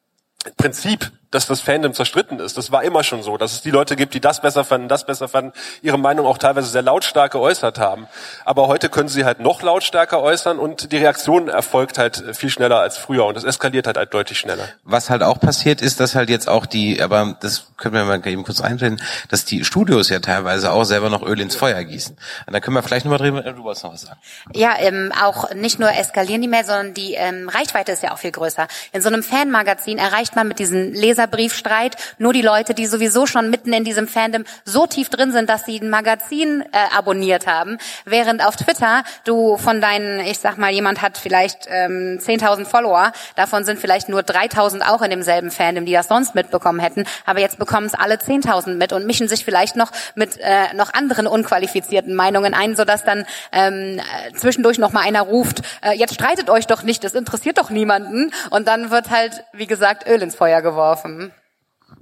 [0.56, 2.56] Prinzip, dass das Fandom zerstritten ist.
[2.56, 5.04] Das war immer schon so, dass es die Leute gibt, die das besser fanden, das
[5.04, 8.08] besser fanden, ihre Meinung auch teilweise sehr lautstark geäußert haben.
[8.44, 12.80] Aber heute können sie halt noch lautstärker äußern und die Reaktion erfolgt halt viel schneller
[12.80, 14.68] als früher und es eskaliert halt, halt deutlich schneller.
[14.84, 18.26] Was halt auch passiert ist, dass halt jetzt auch die, aber das können wir mal
[18.26, 22.16] eben kurz einblenden, dass die Studios ja teilweise auch selber noch Öl ins Feuer gießen.
[22.46, 24.18] Und da können wir vielleicht nochmal drüber, du wolltest noch was sagen.
[24.54, 28.18] Ja, ähm, auch nicht nur eskalieren die mehr, sondern die ähm, Reichweite ist ja auch
[28.18, 28.66] viel größer.
[28.92, 33.50] In so einem Fanmagazin erreicht man mit diesem Leserbriefstreit nur die Leute, die sowieso schon
[33.50, 37.78] mitten in diesem Fandom so tief drin sind, dass sie ein Magazin äh, abonniert haben,
[38.04, 43.12] während auf Twitter du von deinen, ich sag mal, jemand hat vielleicht ähm, 10.000 Follower,
[43.34, 47.40] davon sind vielleicht nur 3.000 auch in demselben Fandom, die das sonst mitbekommen hätten, aber
[47.40, 51.26] jetzt bekommen es alle 10.000 mit und mischen sich vielleicht noch mit äh, noch anderen
[51.26, 54.00] unqualifizierten Meinungen ein, sodass dann ähm,
[54.36, 58.30] zwischendurch noch mal einer ruft, äh, jetzt streitet euch doch nicht, das interessiert doch niemanden.
[58.50, 61.07] Und dann wird halt, wie gesagt, Öl ins Feuer geworfen.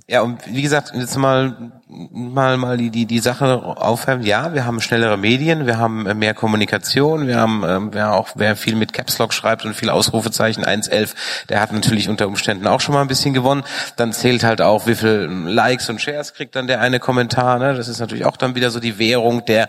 [0.08, 4.22] Ja, und wie gesagt, jetzt mal mal mal die die die Sache aufhören.
[4.22, 8.54] Ja, wir haben schnellere Medien, wir haben mehr Kommunikation, wir haben ähm, wer auch wer
[8.54, 12.80] viel mit Caps Lock schreibt und viel Ausrufezeichen 111, der hat natürlich unter Umständen auch
[12.80, 13.64] schon mal ein bisschen gewonnen.
[13.96, 17.58] Dann zählt halt auch, wie viel Likes und Shares kriegt dann der eine Kommentar.
[17.58, 17.74] Ne?
[17.74, 19.68] Das ist natürlich auch dann wieder so die Währung der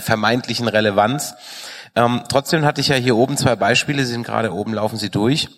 [0.00, 1.34] vermeintlichen Relevanz.
[1.94, 5.10] Ähm, trotzdem hatte ich ja hier oben zwei Beispiele, sie sind gerade oben, laufen sie
[5.10, 5.48] durch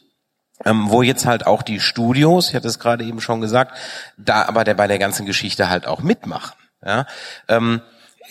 [0.64, 3.76] ähm, wo jetzt halt auch die Studios, ich hatte es gerade eben schon gesagt,
[4.16, 6.56] da aber der bei der ganzen Geschichte halt auch mitmachen.
[6.84, 7.06] Ja?
[7.48, 7.80] Ähm,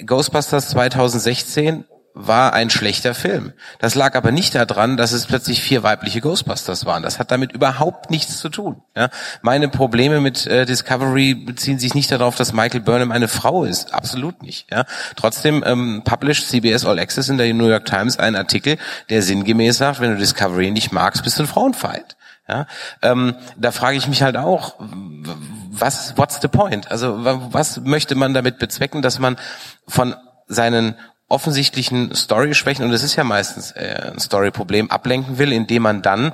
[0.06, 3.54] Ghostbusters 2016 war ein schlechter Film.
[3.80, 7.04] Das lag aber nicht daran, dass es plötzlich vier weibliche Ghostbusters waren.
[7.04, 8.82] Das hat damit überhaupt nichts zu tun.
[8.96, 9.10] Ja?
[9.42, 13.94] Meine Probleme mit äh, Discovery beziehen sich nicht darauf, dass Michael Burnham eine Frau ist.
[13.94, 14.70] Absolut nicht.
[14.72, 14.86] Ja?
[15.16, 18.78] Trotzdem ähm, published CBS All Access in der New York Times einen Artikel,
[19.10, 22.18] der sinngemäß sagt, wenn du Discovery nicht magst, bist du ein Frauenfeind.
[22.50, 22.66] Ja,
[23.04, 24.74] ähm, da frage ich mich halt auch,
[25.70, 26.90] was, what's the point?
[26.90, 29.38] Also was möchte man damit bezwecken, dass man
[29.88, 30.16] von
[30.48, 30.96] seinen
[31.28, 36.34] offensichtlichen Story-Schwächen, und das ist ja meistens äh, ein Story-Problem, ablenken will, indem man dann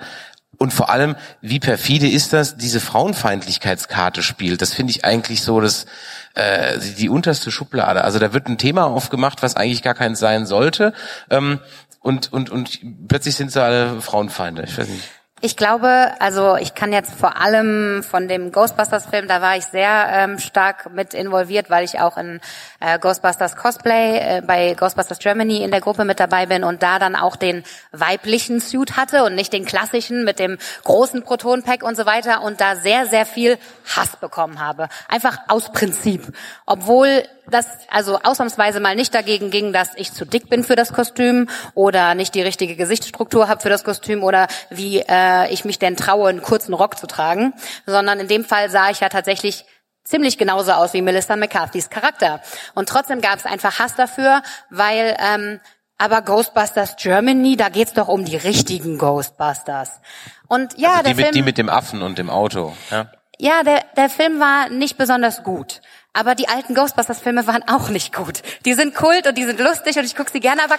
[0.57, 4.61] und vor allem, wie perfide ist das, diese Frauenfeindlichkeitskarte spielt.
[4.61, 5.85] Das finde ich eigentlich so das,
[6.33, 8.05] äh, die unterste Schublade.
[8.05, 10.93] Also da wird ein Thema aufgemacht, was eigentlich gar keins sein sollte.
[11.29, 11.59] Ähm,
[11.99, 14.63] und, und, und plötzlich sind sie alle Frauenfeinde.
[14.63, 15.03] Ich weiß nicht.
[15.41, 20.07] Ich glaube, also ich kann jetzt vor allem von dem Ghostbusters-Film, da war ich sehr
[20.09, 22.39] ähm, stark mit involviert, weil ich auch in
[22.79, 26.99] äh, Ghostbusters Cosplay äh, bei Ghostbusters Germany in der Gruppe mit dabei bin und da
[26.99, 31.97] dann auch den weiblichen Suit hatte und nicht den klassischen mit dem großen Proton-Pack und
[31.97, 33.57] so weiter und da sehr, sehr viel
[33.93, 34.87] Hass bekommen habe.
[35.09, 36.33] Einfach aus Prinzip.
[36.65, 40.93] Obwohl das also ausnahmsweise mal nicht dagegen ging, dass ich zu dick bin für das
[40.93, 45.79] Kostüm oder nicht die richtige Gesichtsstruktur habe für das Kostüm oder wie äh, ich mich
[45.79, 47.53] denn traue, einen kurzen Rock zu tragen,
[47.85, 49.65] sondern in dem Fall sah ich ja tatsächlich
[50.03, 52.41] ziemlich genauso aus wie Melissa McCarthy's Charakter.
[52.75, 55.59] Und trotzdem gab es einfach Hass dafür, weil ähm,
[55.97, 60.01] aber Ghostbusters Germany, da geht's doch um die richtigen Ghostbusters.
[60.47, 62.75] Und ja, also die der mit, Film, die mit dem Affen und dem Auto.
[62.91, 65.81] Ja, ja der, der Film war nicht besonders gut.
[66.13, 68.41] Aber die alten Ghostbusters-Filme waren auch nicht gut.
[68.65, 70.75] Die sind kult und die sind lustig und ich gucke sie gerne, aber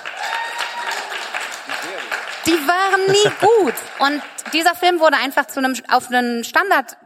[2.46, 3.74] die waren nie gut.
[3.98, 6.96] Und dieser Film wurde einfach zu einem auf einen Standard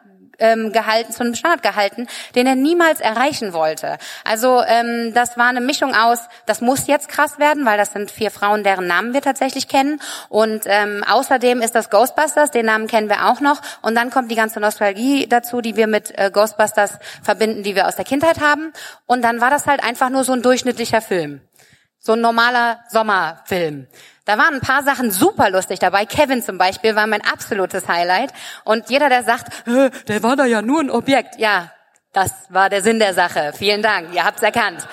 [0.41, 3.99] ähm, gehalten, zu einem Standard gehalten, den er niemals erreichen wollte.
[4.25, 8.11] Also ähm, das war eine Mischung aus, das muss jetzt krass werden, weil das sind
[8.11, 10.01] vier Frauen, deren Namen wir tatsächlich kennen.
[10.29, 13.61] Und ähm, außerdem ist das Ghostbusters, den Namen kennen wir auch noch.
[13.83, 17.87] Und dann kommt die ganze Nostalgie dazu, die wir mit äh, Ghostbusters verbinden, die wir
[17.87, 18.73] aus der Kindheit haben.
[19.07, 21.43] Und dann war das halt einfach nur so ein durchschnittlicher Film.
[22.01, 23.87] So ein normaler Sommerfilm.
[24.25, 26.07] Da waren ein paar Sachen super lustig dabei.
[26.07, 28.33] Kevin zum Beispiel war mein absolutes Highlight.
[28.65, 31.37] Und jeder, der sagt, "Äh, der war da ja nur ein Objekt.
[31.39, 31.71] Ja,
[32.13, 33.53] das war der Sinn der Sache.
[33.57, 34.87] Vielen Dank, ihr habt's erkannt.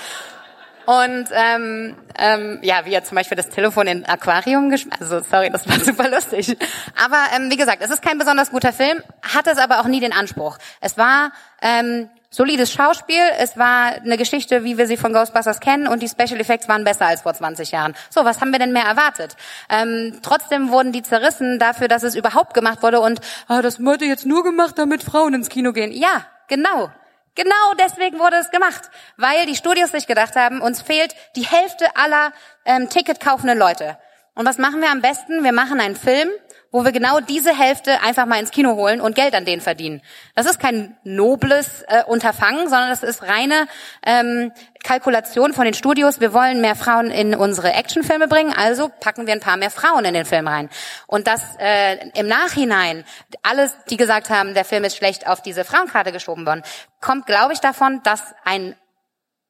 [0.86, 5.02] Und ähm, ähm, ja, wie er zum Beispiel das Telefon in ein Aquarium geschmissen.
[5.02, 6.58] Also sorry, das war super lustig.
[6.96, 10.00] Aber ähm, wie gesagt, es ist kein besonders guter Film, hat es aber auch nie
[10.00, 10.58] den Anspruch.
[10.80, 15.88] Es war ähm, solides Schauspiel, es war eine Geschichte, wie wir sie von Ghostbusters kennen
[15.88, 17.96] und die Special Effects waren besser als vor 20 Jahren.
[18.10, 19.36] So, was haben wir denn mehr erwartet?
[19.70, 24.06] Ähm, trotzdem wurden die zerrissen dafür, dass es überhaupt gemacht wurde und ah, das wurde
[24.06, 25.92] jetzt nur gemacht, damit Frauen ins Kino gehen.
[25.92, 26.92] Ja, genau.
[27.36, 31.86] Genau deswegen wurde es gemacht, weil die Studios sich gedacht haben, uns fehlt die Hälfte
[31.96, 32.34] aller
[32.66, 33.96] ähm, Ticket kaufenden Leute.
[34.34, 35.44] Und was machen wir am besten?
[35.44, 36.30] Wir machen einen Film,
[36.72, 40.02] wo wir genau diese Hälfte einfach mal ins Kino holen und Geld an denen verdienen.
[40.36, 43.68] Das ist kein nobles äh, Unterfangen, sondern das ist reine
[44.06, 44.52] ähm,
[44.84, 46.20] Kalkulation von den Studios.
[46.20, 50.06] Wir wollen mehr Frauen in unsere Actionfilme bringen, also packen wir ein paar mehr Frauen
[50.06, 50.70] in den Film rein.
[51.08, 53.04] Und das äh, im Nachhinein,
[53.44, 56.64] alles, die gesagt haben, der Film ist schlecht auf diese Frauenkarte geschoben worden,
[57.02, 58.76] kommt, glaube ich, davon, dass ein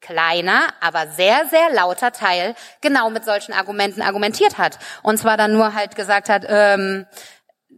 [0.01, 4.79] kleiner, aber sehr, sehr lauter Teil genau mit solchen Argumenten argumentiert hat.
[5.03, 7.05] Und zwar dann nur halt gesagt hat, ähm,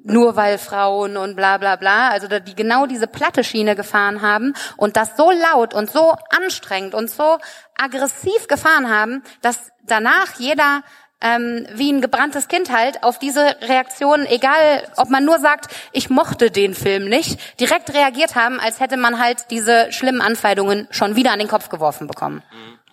[0.03, 4.53] nur weil Frauen und bla bla bla, also die genau diese platte Schiene gefahren haben
[4.77, 7.37] und das so laut und so anstrengend und so
[7.77, 10.83] aggressiv gefahren haben, dass danach jeder
[11.21, 16.09] ähm, wie ein gebranntes Kind halt auf diese Reaktion, egal ob man nur sagt, ich
[16.09, 21.15] mochte den Film nicht, direkt reagiert haben, als hätte man halt diese schlimmen Anfeindungen schon
[21.15, 22.41] wieder an den Kopf geworfen bekommen.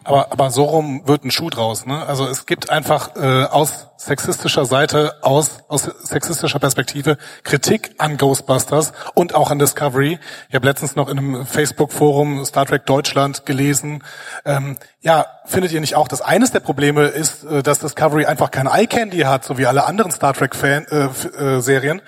[0.06, 1.84] Aber, aber so rum wird ein Schuh draus.
[1.84, 2.06] Ne?
[2.06, 8.92] Also es gibt einfach äh, aus sexistischer Seite, aus, aus sexistischer Perspektive Kritik an Ghostbusters
[9.14, 10.20] und auch an Discovery.
[10.48, 14.04] Ich habe letztens noch in einem Facebook-Forum Star Trek Deutschland gelesen.
[14.44, 18.52] Ähm, ja, findet ihr nicht auch, dass eines der Probleme ist, äh, dass Discovery einfach
[18.52, 21.98] kein Eye Candy hat, so wie alle anderen Star Trek-Serien?
[21.98, 22.02] Äh,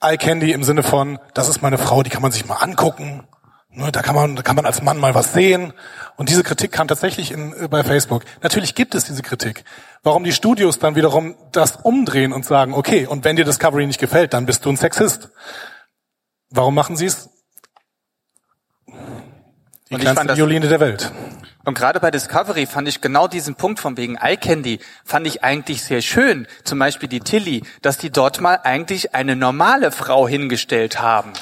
[0.00, 3.26] Eye Candy im Sinne von, das ist meine Frau, die kann man sich mal angucken.
[3.78, 5.74] Ne, da kann man, da kann man als Mann mal was sehen.
[6.16, 8.22] Und diese Kritik kam tatsächlich in, äh, bei Facebook.
[8.42, 9.64] Natürlich gibt es diese Kritik.
[10.02, 14.00] Warum die Studios dann wiederum das umdrehen und sagen, okay, und wenn dir Discovery nicht
[14.00, 15.28] gefällt, dann bist du ein Sexist.
[16.48, 17.28] Warum machen sie es?
[19.90, 21.12] Die Und kleinste das- Violine der Welt.
[21.66, 25.44] Und gerade bei Discovery fand ich genau diesen Punkt von wegen Eye Candy, fand ich
[25.44, 26.46] eigentlich sehr schön.
[26.64, 31.32] Zum Beispiel die Tilly, dass die dort mal eigentlich eine normale Frau hingestellt haben.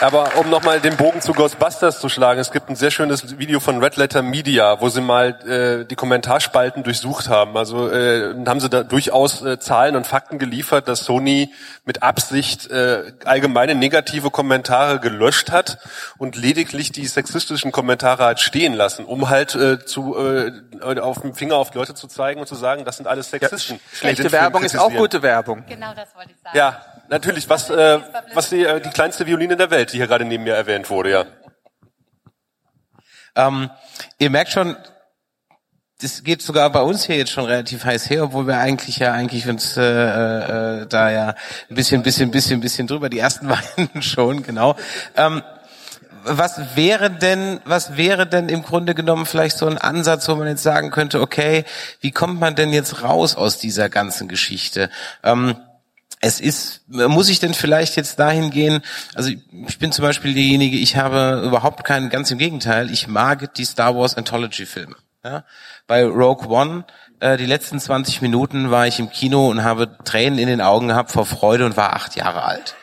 [0.00, 3.58] Aber um nochmal den Bogen zu Ghostbusters zu schlagen, es gibt ein sehr schönes Video
[3.58, 7.56] von Red Letter Media, wo sie mal äh, die Kommentarspalten durchsucht haben.
[7.56, 11.52] Also äh, haben sie da durchaus äh, Zahlen und Fakten geliefert, dass Sony
[11.84, 15.78] mit Absicht äh, allgemeine negative Kommentare gelöscht hat
[16.16, 20.52] und lediglich die sexistischen Kommentare hat stehen lassen, um halt äh, zu äh,
[21.00, 23.80] auf dem Finger auf die Leute zu zeigen und zu sagen, das sind alles Sexisten.
[23.92, 25.64] die Schlechte Werbung ist auch gute Werbung.
[25.68, 26.56] Genau das wollte ich sagen.
[26.56, 27.48] Ja, natürlich.
[27.48, 28.00] Was, äh,
[28.34, 31.10] was die, äh, die kleinste Violine der Welt, die hier gerade neben mir erwähnt wurde,
[31.10, 31.26] ja.
[33.36, 33.70] Ähm,
[34.18, 34.76] ihr merkt schon,
[36.00, 39.12] das geht sogar bei uns hier jetzt schon relativ heiß her, obwohl wir eigentlich ja
[39.12, 41.34] eigentlich uns äh, äh, da ja
[41.68, 43.08] ein bisschen, bisschen, bisschen, bisschen drüber.
[43.08, 44.76] Die ersten waren schon genau.
[45.16, 45.42] Ähm,
[46.24, 50.48] was wäre denn, was wäre denn im Grunde genommen vielleicht so ein Ansatz, wo man
[50.48, 51.64] jetzt sagen könnte, okay,
[52.00, 54.90] wie kommt man denn jetzt raus aus dieser ganzen Geschichte?
[55.22, 55.56] Ähm,
[56.20, 58.82] es ist, muss ich denn vielleicht jetzt dahin gehen,
[59.14, 63.54] also ich bin zum Beispiel derjenige, ich habe überhaupt keinen, ganz im Gegenteil, ich mag
[63.54, 64.96] die Star Wars Anthology Filme.
[65.24, 65.44] Ja?
[65.86, 66.84] Bei Rogue One,
[67.20, 70.88] äh, die letzten 20 Minuten war ich im Kino und habe Tränen in den Augen
[70.88, 72.74] gehabt vor Freude und war acht Jahre alt.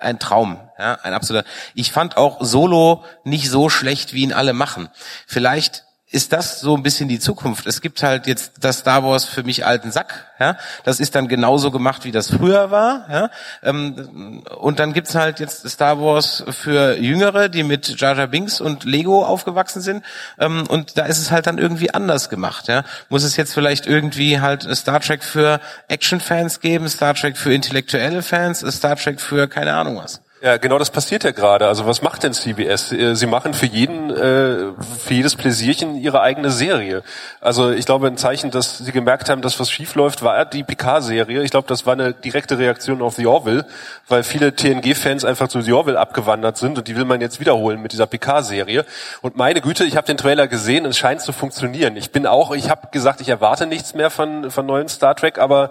[0.00, 1.46] Ein Traum, ja, ein absoluter.
[1.74, 4.88] Ich fand auch Solo nicht so schlecht, wie ihn alle machen.
[5.26, 7.66] Vielleicht ist das so ein bisschen die Zukunft.
[7.66, 10.56] Es gibt halt jetzt das Star Wars für mich alten Sack, ja.
[10.82, 13.30] Das ist dann genauso gemacht, wie das früher war, ja.
[13.62, 18.60] Ähm, Und dann gibt's halt jetzt Star Wars für Jüngere, die mit Jar Jar Binks
[18.60, 20.04] und Lego aufgewachsen sind.
[20.38, 22.82] Ähm, Und da ist es halt dann irgendwie anders gemacht, ja.
[23.08, 28.22] Muss es jetzt vielleicht irgendwie halt Star Trek für Action-Fans geben, Star Trek für intellektuelle
[28.22, 30.20] Fans, Star Trek für keine Ahnung was.
[30.42, 31.66] Ja, genau das passiert ja gerade.
[31.66, 32.92] Also was macht denn CBS?
[32.92, 37.02] Äh, sie machen für jeden, äh, für jedes Pläsierchen ihre eigene Serie.
[37.42, 40.62] Also ich glaube, ein Zeichen, dass sie gemerkt haben, dass was schief läuft, war die
[40.62, 41.42] Picard-Serie.
[41.42, 43.66] Ich glaube, das war eine direkte Reaktion auf The Orville,
[44.08, 47.82] weil viele TNG-Fans einfach zu The Orville abgewandert sind und die will man jetzt wiederholen
[47.82, 48.86] mit dieser Picard-Serie.
[49.20, 51.98] Und meine Güte, ich habe den Trailer gesehen, es scheint zu funktionieren.
[51.98, 55.38] Ich bin auch, ich habe gesagt, ich erwarte nichts mehr von, von neuen Star Trek,
[55.38, 55.68] aber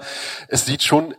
[0.47, 1.15] es sieht schon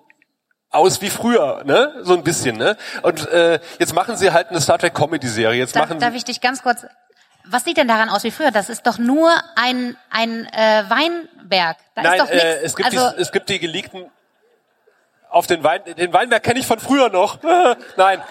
[0.70, 1.94] aus wie früher, ne?
[2.02, 2.76] So ein bisschen, ne?
[3.02, 5.58] Und äh, jetzt machen sie halt eine Star Trek Comedy Serie.
[5.58, 6.86] Jetzt Da, machen darf ich dich ganz kurz
[7.44, 8.50] was sieht denn daran aus wie früher?
[8.50, 11.76] Das ist doch nur ein ein äh, Weinberg.
[11.94, 12.44] Da Nein, ist doch nichts.
[12.44, 14.10] äh, es gibt also, die, es gibt die geleakten
[15.30, 17.38] auf den Wein den Weinberg kenne ich von früher noch.
[17.96, 18.22] Nein.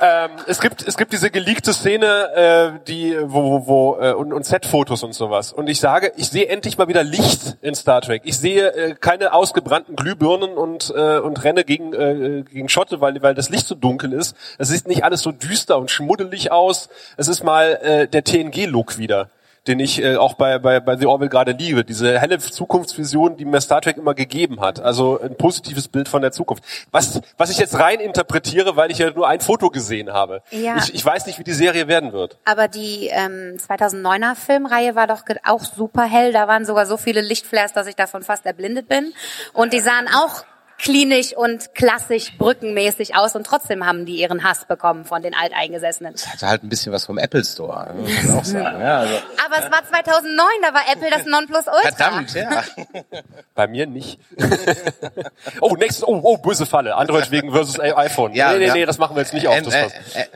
[0.00, 4.46] Ähm, es gibt es gibt diese geleakte Szene, äh, die wo wo äh, und, und
[4.46, 5.52] Set-Fotos und sowas.
[5.52, 8.22] Und ich sage, ich sehe endlich mal wieder Licht in Star Trek.
[8.24, 13.20] Ich sehe äh, keine ausgebrannten Glühbirnen und äh, und renne gegen äh, gegen Schotte, weil
[13.22, 14.34] weil das Licht so dunkel ist.
[14.56, 16.88] Es sieht nicht alles so düster und schmuddelig aus.
[17.18, 19.28] Es ist mal äh, der TNG-Look wieder
[19.66, 21.84] den ich äh, auch bei, bei, bei The Orville gerade liebe.
[21.84, 24.80] Diese helle Zukunftsvision, die mir Star Trek immer gegeben hat.
[24.80, 26.64] Also ein positives Bild von der Zukunft.
[26.90, 30.42] Was, was ich jetzt rein interpretiere, weil ich ja nur ein Foto gesehen habe.
[30.50, 30.76] Ja.
[30.78, 32.38] Ich, ich weiß nicht, wie die Serie werden wird.
[32.44, 36.32] aber die ähm, 2009er Filmreihe war doch auch super hell.
[36.32, 39.12] Da waren sogar so viele Lichtflares, dass ich davon fast erblindet bin.
[39.52, 40.44] Und die sahen auch
[40.82, 46.14] klinisch und klassisch brückenmäßig aus und trotzdem haben die ihren Hass bekommen von den Alteingesessenen.
[46.14, 48.80] Hatte halt ein bisschen was vom Apple Store, muss man auch sagen.
[48.80, 49.14] Ja, also,
[49.46, 51.80] Aber es war 2009, da war Apple das Nonplusultra.
[51.82, 52.64] verdammt, ja.
[53.54, 54.18] Bei mir nicht.
[55.60, 56.94] oh, nächstes, oh, oh, böse Falle.
[56.96, 58.34] Android wegen versus iPhone.
[58.34, 58.74] Ja, nee, nee, ja.
[58.74, 59.56] nee, das machen wir jetzt nicht auf.
[59.56, 60.16] Ähm, Das äh, passt.
[60.16, 60.26] äh,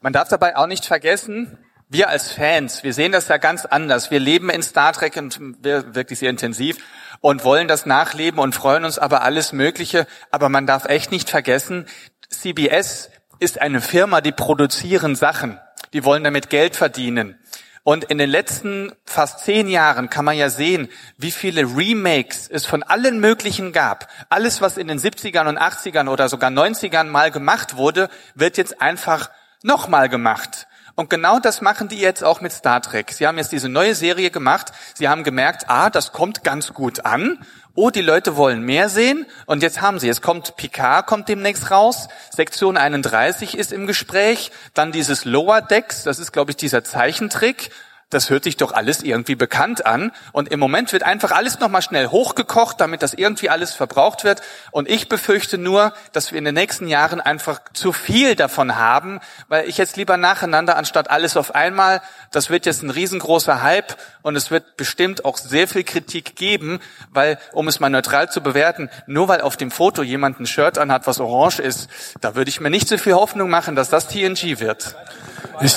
[0.00, 1.58] Man darf dabei auch nicht vergessen,
[1.90, 4.10] wir als Fans, wir sehen das ja ganz anders.
[4.10, 6.78] Wir leben in Star Trek und wir wirklich sehr intensiv
[7.24, 10.06] und wollen das nachleben und freuen uns aber alles Mögliche.
[10.30, 11.86] Aber man darf echt nicht vergessen,
[12.28, 13.08] CBS
[13.38, 15.58] ist eine Firma, die produzieren Sachen.
[15.94, 17.38] Die wollen damit Geld verdienen.
[17.82, 22.66] Und in den letzten fast zehn Jahren kann man ja sehen, wie viele Remakes es
[22.66, 24.06] von allen möglichen gab.
[24.28, 28.82] Alles, was in den 70ern und 80ern oder sogar 90ern mal gemacht wurde, wird jetzt
[28.82, 29.30] einfach
[29.62, 30.66] nochmal gemacht.
[30.96, 33.10] Und genau das machen die jetzt auch mit Star Trek.
[33.10, 34.72] Sie haben jetzt diese neue Serie gemacht.
[34.94, 37.38] Sie haben gemerkt, ah, das kommt ganz gut an.
[37.74, 39.26] Oh, die Leute wollen mehr sehen.
[39.46, 42.06] Und jetzt haben sie, es kommt Picard, kommt demnächst raus.
[42.30, 44.52] Sektion 31 ist im Gespräch.
[44.74, 47.70] Dann dieses Lower Decks, das ist, glaube ich, dieser Zeichentrick.
[48.10, 50.12] Das hört sich doch alles irgendwie bekannt an.
[50.32, 54.42] Und im Moment wird einfach alles nochmal schnell hochgekocht, damit das irgendwie alles verbraucht wird.
[54.70, 59.20] Und ich befürchte nur, dass wir in den nächsten Jahren einfach zu viel davon haben,
[59.48, 63.96] weil ich jetzt lieber nacheinander anstatt alles auf einmal, das wird jetzt ein riesengroßer Hype
[64.22, 66.80] und es wird bestimmt auch sehr viel Kritik geben,
[67.10, 70.78] weil, um es mal neutral zu bewerten, nur weil auf dem Foto jemand ein Shirt
[70.78, 71.88] anhat, was orange ist,
[72.20, 74.96] da würde ich mir nicht so viel Hoffnung machen, dass das TNG wird.
[75.60, 75.76] Ich,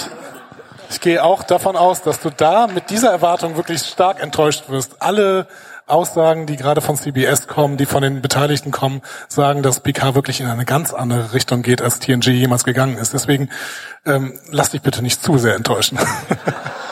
[0.89, 5.01] ich gehe auch davon aus, dass du da mit dieser Erwartung wirklich stark enttäuscht wirst.
[5.01, 5.47] Alle
[5.87, 10.41] Aussagen, die gerade von CBS kommen, die von den Beteiligten kommen, sagen, dass PK wirklich
[10.41, 13.13] in eine ganz andere Richtung geht, als TNG jemals gegangen ist.
[13.13, 13.49] Deswegen
[14.05, 15.97] ähm, lass dich bitte nicht zu sehr enttäuschen.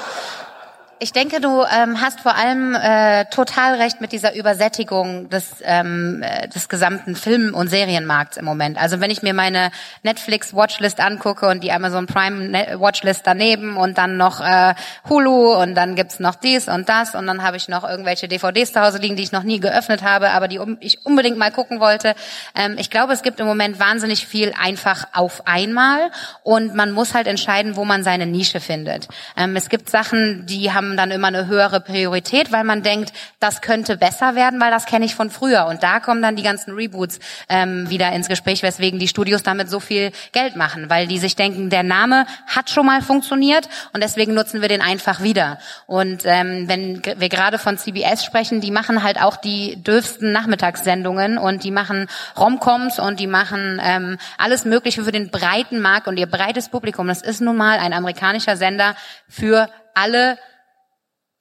[0.99, 6.23] Ich denke, du ähm, hast vor allem äh, total recht mit dieser Übersättigung des, ähm,
[6.23, 8.81] äh, des gesamten Film- und Serienmarkts im Moment.
[8.81, 9.71] Also wenn ich mir meine
[10.03, 14.73] Netflix-Watchlist angucke und die Amazon Prime-Watchlist daneben und dann noch äh,
[15.09, 18.71] Hulu und dann gibt's noch dies und das und dann habe ich noch irgendwelche DVDs
[18.71, 21.51] zu Hause liegen, die ich noch nie geöffnet habe, aber die um, ich unbedingt mal
[21.51, 22.15] gucken wollte.
[22.55, 26.09] Ähm, ich glaube, es gibt im Moment wahnsinnig viel einfach auf einmal
[26.43, 29.09] und man muss halt entscheiden, wo man seine Nische findet.
[29.35, 33.61] Ähm, es gibt Sachen, die haben dann immer eine höhere Priorität, weil man denkt, das
[33.61, 35.65] könnte besser werden, weil das kenne ich von früher.
[35.67, 37.19] Und da kommen dann die ganzen Reboots
[37.49, 41.35] ähm, wieder ins Gespräch, weswegen die Studios damit so viel Geld machen, weil die sich
[41.35, 45.59] denken, der Name hat schon mal funktioniert und deswegen nutzen wir den einfach wieder.
[45.87, 51.37] Und ähm, wenn wir gerade von CBS sprechen, die machen halt auch die dürfsten Nachmittagssendungen
[51.37, 56.17] und die machen Romcoms und die machen ähm, alles Mögliche für den breiten Markt und
[56.17, 57.07] ihr breites Publikum.
[57.07, 58.95] Das ist nun mal ein amerikanischer Sender
[59.27, 60.37] für alle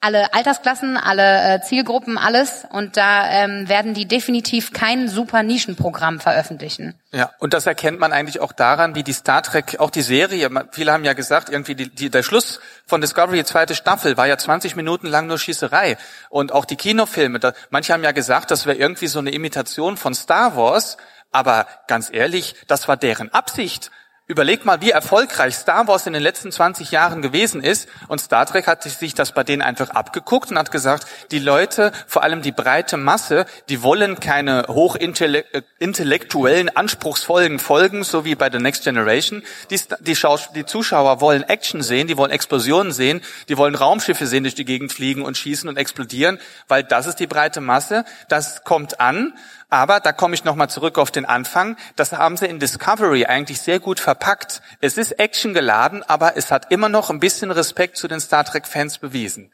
[0.05, 2.63] alle Altersklassen, alle äh, Zielgruppen, alles.
[2.69, 6.93] Und da ähm, werden die definitiv kein super Nischenprogramm veröffentlichen.
[7.11, 10.51] Ja, und das erkennt man eigentlich auch daran, wie die Star Trek, auch die Serie,
[10.71, 14.37] viele haben ja gesagt, irgendwie die, die, der Schluss von Discovery, zweite Staffel, war ja
[14.37, 15.97] 20 Minuten lang nur Schießerei.
[16.29, 19.97] Und auch die Kinofilme, da, manche haben ja gesagt, das wäre irgendwie so eine Imitation
[19.97, 20.97] von Star Wars,
[21.31, 23.89] aber ganz ehrlich, das war deren Absicht.
[24.27, 27.87] Überleg mal, wie erfolgreich Star Wars in den letzten 20 Jahren gewesen ist.
[28.07, 31.91] Und Star Trek hat sich das bei denen einfach abgeguckt und hat gesagt, die Leute,
[32.07, 38.57] vor allem die breite Masse, die wollen keine hochintellektuellen, anspruchsvollen Folgen, so wie bei The
[38.57, 39.43] Next Generation.
[39.69, 40.17] Die, die,
[40.55, 44.65] die Zuschauer wollen Action sehen, die wollen Explosionen sehen, die wollen Raumschiffe sehen, durch die
[44.65, 48.05] Gegend fliegen und schießen und explodieren, weil das ist die breite Masse.
[48.27, 49.35] Das kommt an.
[49.69, 51.77] Aber da komme ich nochmal zurück auf den Anfang.
[51.95, 54.61] Das haben sie in Discovery eigentlich sehr gut verpackt.
[54.81, 58.43] Es ist Action geladen, aber es hat immer noch ein bisschen Respekt zu den Star
[58.43, 59.51] Trek-Fans bewiesen.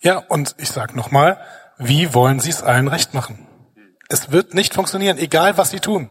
[0.00, 1.38] Ja, und ich sag nochmal,
[1.76, 3.46] wie wollen sie es allen recht machen?
[4.08, 6.10] Es wird nicht funktionieren, egal was sie tun.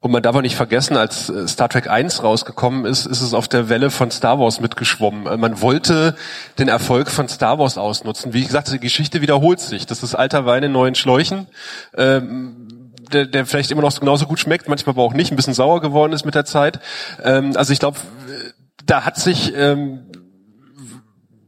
[0.00, 3.34] Und man darf auch nicht vergessen, als äh, Star Trek 1 rausgekommen ist, ist es
[3.34, 5.26] auf der Welle von Star Wars mitgeschwommen.
[5.26, 6.14] Äh, man wollte
[6.58, 8.32] den Erfolg von Star Wars ausnutzen.
[8.32, 9.86] Wie gesagt, die Geschichte wiederholt sich.
[9.86, 11.48] Das ist alter Wein in neuen Schläuchen.
[11.96, 15.54] Ähm, der, der vielleicht immer noch genauso gut schmeckt, manchmal aber auch nicht, ein bisschen
[15.54, 16.78] sauer geworden ist mit der Zeit.
[17.24, 17.98] Ähm, also ich glaube,
[18.86, 20.07] da hat sich ähm,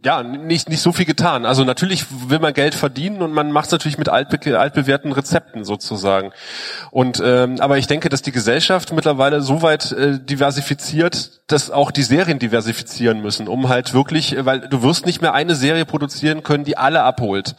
[0.03, 1.44] ja, nicht, nicht so viel getan.
[1.44, 5.64] Also natürlich will man Geld verdienen und man macht es natürlich mit altbe altbewährten Rezepten
[5.64, 6.32] sozusagen.
[6.90, 11.90] Und ähm, aber ich denke, dass die Gesellschaft mittlerweile so weit äh, diversifiziert, dass auch
[11.90, 15.84] die Serien diversifizieren müssen, um halt wirklich, äh, weil du wirst nicht mehr eine Serie
[15.84, 17.55] produzieren können, die alle abholt.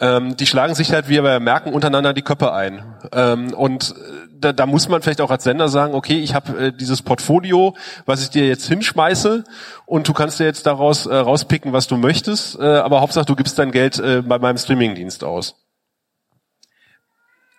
[0.00, 2.82] Ähm, die schlagen sich halt, wie wir merken, untereinander die Köpfe ein.
[3.12, 6.66] Ähm, und äh, da, da muss man vielleicht auch als Sender sagen, okay, ich habe
[6.66, 7.74] äh, dieses Portfolio,
[8.06, 9.44] was ich dir jetzt hinschmeiße
[9.86, 13.36] und du kannst dir jetzt daraus äh, rauspicken, was du möchtest, äh, aber Hauptsache du
[13.36, 15.54] gibst dein Geld äh, bei meinem Streamingdienst aus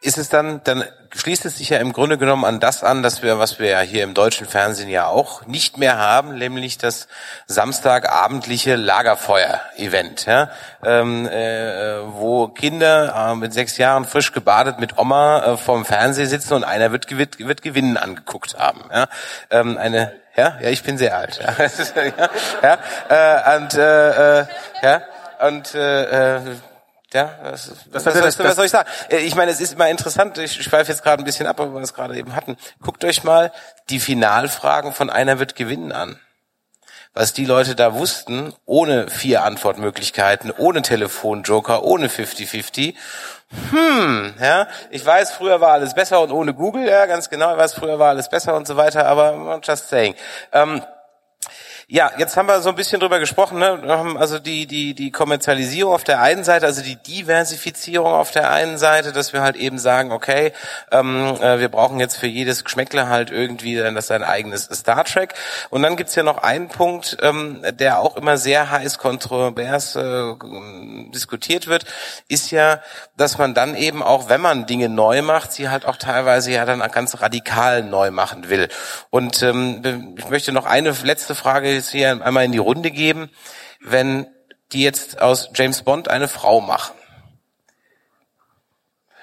[0.01, 3.21] ist es dann, dann schließt es sich ja im Grunde genommen an das an, dass
[3.21, 7.07] wir, was wir ja hier im deutschen Fernsehen ja auch nicht mehr haben, nämlich das
[7.47, 10.51] Samstagabendliche Lagerfeuer-Event, ja?
[10.83, 16.27] ähm, äh, wo Kinder äh, mit sechs Jahren frisch gebadet mit Oma äh, vorm Fernseher
[16.27, 18.81] sitzen und einer wird, wird, wird Gewinnen angeguckt haben.
[18.93, 19.07] Ja?
[19.49, 21.41] Ähm, eine, ja, ja, ich bin sehr alt.
[21.43, 21.55] Ja,
[23.09, 24.45] ja, äh, und äh, äh,
[24.81, 25.01] ja,
[25.45, 26.41] und äh, äh
[27.13, 28.89] ja, was, was, was, was, was soll ich sagen?
[29.09, 31.73] Äh, ich meine, es ist immer interessant, ich schweife jetzt gerade ein bisschen ab, aber
[31.73, 32.57] wir es gerade eben hatten.
[32.81, 33.51] Guckt euch mal
[33.89, 36.19] die Finalfragen von einer wird gewinnen an.
[37.13, 42.93] Was die Leute da wussten, ohne vier Antwortmöglichkeiten, ohne Telefonjoker, ohne 50-50.
[43.71, 47.57] Hm, ja, ich weiß, früher war alles besser und ohne Google, ja, ganz genau, ich
[47.57, 50.13] weiß, früher war alles besser und so weiter, aber just saying.
[50.51, 50.83] Ähm,
[51.91, 54.15] ja, jetzt haben wir so ein bisschen drüber gesprochen, ne?
[54.19, 58.77] Also die, die, die Kommerzialisierung auf der einen Seite, also die Diversifizierung auf der einen
[58.77, 60.53] Seite, dass wir halt eben sagen, okay,
[60.91, 65.03] ähm, äh, wir brauchen jetzt für jedes Geschmäckle halt irgendwie dann das sein eigenes Star
[65.03, 65.33] Trek.
[65.71, 70.35] Und dann gibt's ja noch einen Punkt, ähm, der auch immer sehr heiß kontrovers äh,
[71.11, 71.85] diskutiert wird,
[72.27, 72.81] ist ja,
[73.17, 76.65] dass man dann eben auch, wenn man Dinge neu macht, sie halt auch teilweise ja
[76.65, 78.67] dann ganz radikal neu machen will.
[79.09, 83.29] Und ähm, ich möchte noch eine letzte Frage jetzt hier einmal in die Runde geben,
[83.79, 84.27] wenn
[84.71, 86.95] die jetzt aus James Bond eine Frau machen.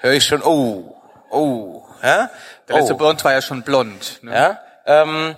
[0.01, 0.95] Höre ich schon, oh,
[1.31, 2.29] oh, ja?
[2.67, 2.97] Der letzte oh.
[2.97, 4.19] Bond war ja schon blond.
[4.21, 4.33] Ne?
[4.33, 5.35] Ja, ähm,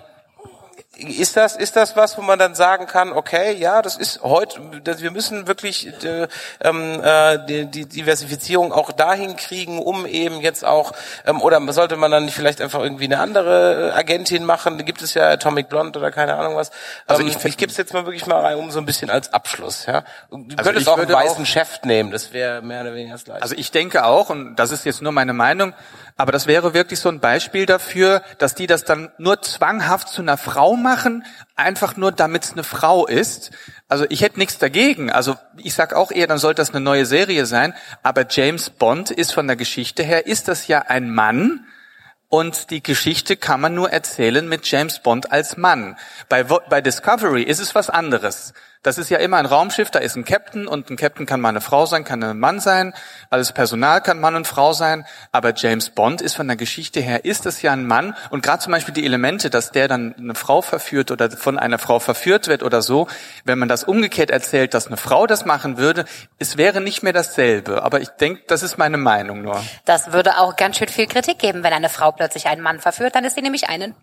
[1.08, 4.60] ist das, ist das was, wo man dann sagen kann, okay, ja, das ist heute,
[4.84, 6.28] wir müssen wirklich äh,
[6.60, 10.92] ähm, äh, die, die Diversifizierung auch dahin kriegen, um eben jetzt auch,
[11.26, 14.78] ähm, oder sollte man dann nicht vielleicht einfach irgendwie eine andere Agentin machen?
[14.78, 16.70] Da gibt es ja Atomic Blonde oder keine Ahnung was.
[17.06, 19.10] Also ähm, ich, ich gebe es jetzt mal wirklich mal rein, um so ein bisschen
[19.10, 19.86] als Abschluss.
[19.86, 20.04] Ja?
[20.30, 23.24] Du also könntest auch einen weißen auch, Chef nehmen, das wäre mehr oder weniger das
[23.24, 23.42] Gleiche.
[23.42, 25.74] Also ich denke auch, und das ist jetzt nur meine Meinung,
[26.20, 30.20] aber das wäre wirklich so ein Beispiel dafür, dass die das dann nur zwanghaft zu
[30.20, 31.24] einer Frau machen,
[31.56, 33.52] einfach nur damit es eine Frau ist.
[33.88, 35.10] Also ich hätte nichts dagegen.
[35.10, 37.72] Also ich sag auch eher, dann sollte das eine neue Serie sein.
[38.02, 41.64] Aber James Bond ist von der Geschichte her, ist das ja ein Mann.
[42.28, 45.96] Und die Geschichte kann man nur erzählen mit James Bond als Mann.
[46.28, 48.52] Bei, bei Discovery ist es was anderes.
[48.82, 51.50] Das ist ja immer ein Raumschiff, da ist ein Captain und ein Captain kann mal
[51.50, 52.94] eine Frau sein, kann ein Mann sein,
[53.28, 57.26] alles Personal kann Mann und Frau sein, aber James Bond ist von der Geschichte her,
[57.26, 58.16] ist es ja ein Mann.
[58.30, 61.78] Und gerade zum Beispiel die Elemente, dass der dann eine Frau verführt oder von einer
[61.78, 63.06] Frau verführt wird oder so,
[63.44, 66.06] wenn man das umgekehrt erzählt, dass eine Frau das machen würde,
[66.38, 69.62] es wäre nicht mehr dasselbe, aber ich denke, das ist meine Meinung nur.
[69.84, 73.14] Das würde auch ganz schön viel Kritik geben, wenn eine Frau plötzlich einen Mann verführt,
[73.14, 73.94] dann ist sie nämlich einen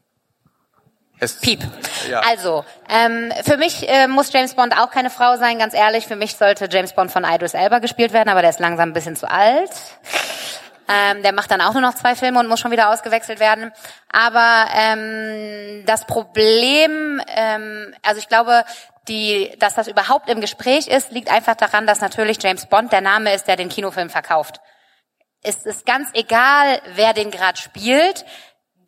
[1.20, 1.62] es, Piep.
[2.10, 2.22] Ja.
[2.22, 6.06] Also, ähm, für mich äh, muss James Bond auch keine Frau sein, ganz ehrlich.
[6.06, 8.94] Für mich sollte James Bond von Idris Elba gespielt werden, aber der ist langsam ein
[8.94, 9.72] bisschen zu alt.
[10.88, 13.72] Ähm, der macht dann auch nur noch zwei Filme und muss schon wieder ausgewechselt werden.
[14.12, 18.64] Aber ähm, das Problem, ähm, also ich glaube,
[19.08, 23.02] die, dass das überhaupt im Gespräch ist, liegt einfach daran, dass natürlich James Bond der
[23.02, 24.60] Name ist, der den Kinofilm verkauft.
[25.44, 28.26] Es ist ganz egal, wer den gerade spielt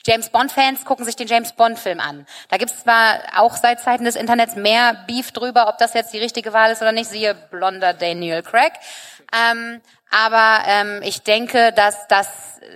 [0.10, 2.26] James Bond-Fans gucken sich den James Bond-Film an.
[2.50, 6.12] Da gibt es zwar auch seit Zeiten des Internets mehr Beef drüber, ob das jetzt
[6.14, 8.74] die richtige Wahl ist oder nicht, siehe blonder Daniel Craig.
[9.32, 12.28] Ähm, aber ähm, ich denke, dass, dass,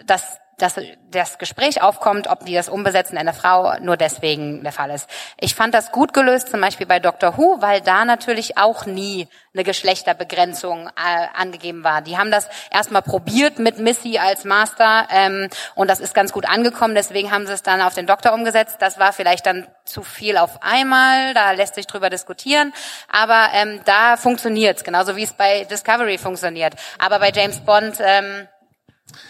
[0.05, 0.75] dass dass
[1.09, 5.09] das Gespräch aufkommt, ob die das umbesetzen einer Frau, nur deswegen der Fall ist.
[5.39, 9.27] Ich fand das gut gelöst, zum Beispiel bei Doctor Who, weil da natürlich auch nie
[9.53, 12.01] eine Geschlechterbegrenzung äh, angegeben war.
[12.01, 16.47] Die haben das erstmal probiert mit Missy als Master ähm, und das ist ganz gut
[16.47, 18.77] angekommen, deswegen haben sie es dann auf den Doktor umgesetzt.
[18.79, 22.73] Das war vielleicht dann zu viel auf einmal, da lässt sich drüber diskutieren,
[23.11, 26.75] aber ähm, da funktioniert's, genauso wie es bei Discovery funktioniert.
[26.99, 27.97] Aber bei James Bond...
[27.99, 28.47] Ähm,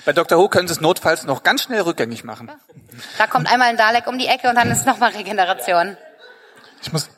[0.05, 0.37] bei Dr.
[0.37, 2.51] Who können Sie es notfalls noch ganz schnell rückgängig machen.
[3.17, 5.97] Da kommt einmal ein Dalek um die Ecke und dann ist nochmal Regeneration.
[6.81, 7.09] Ich muss,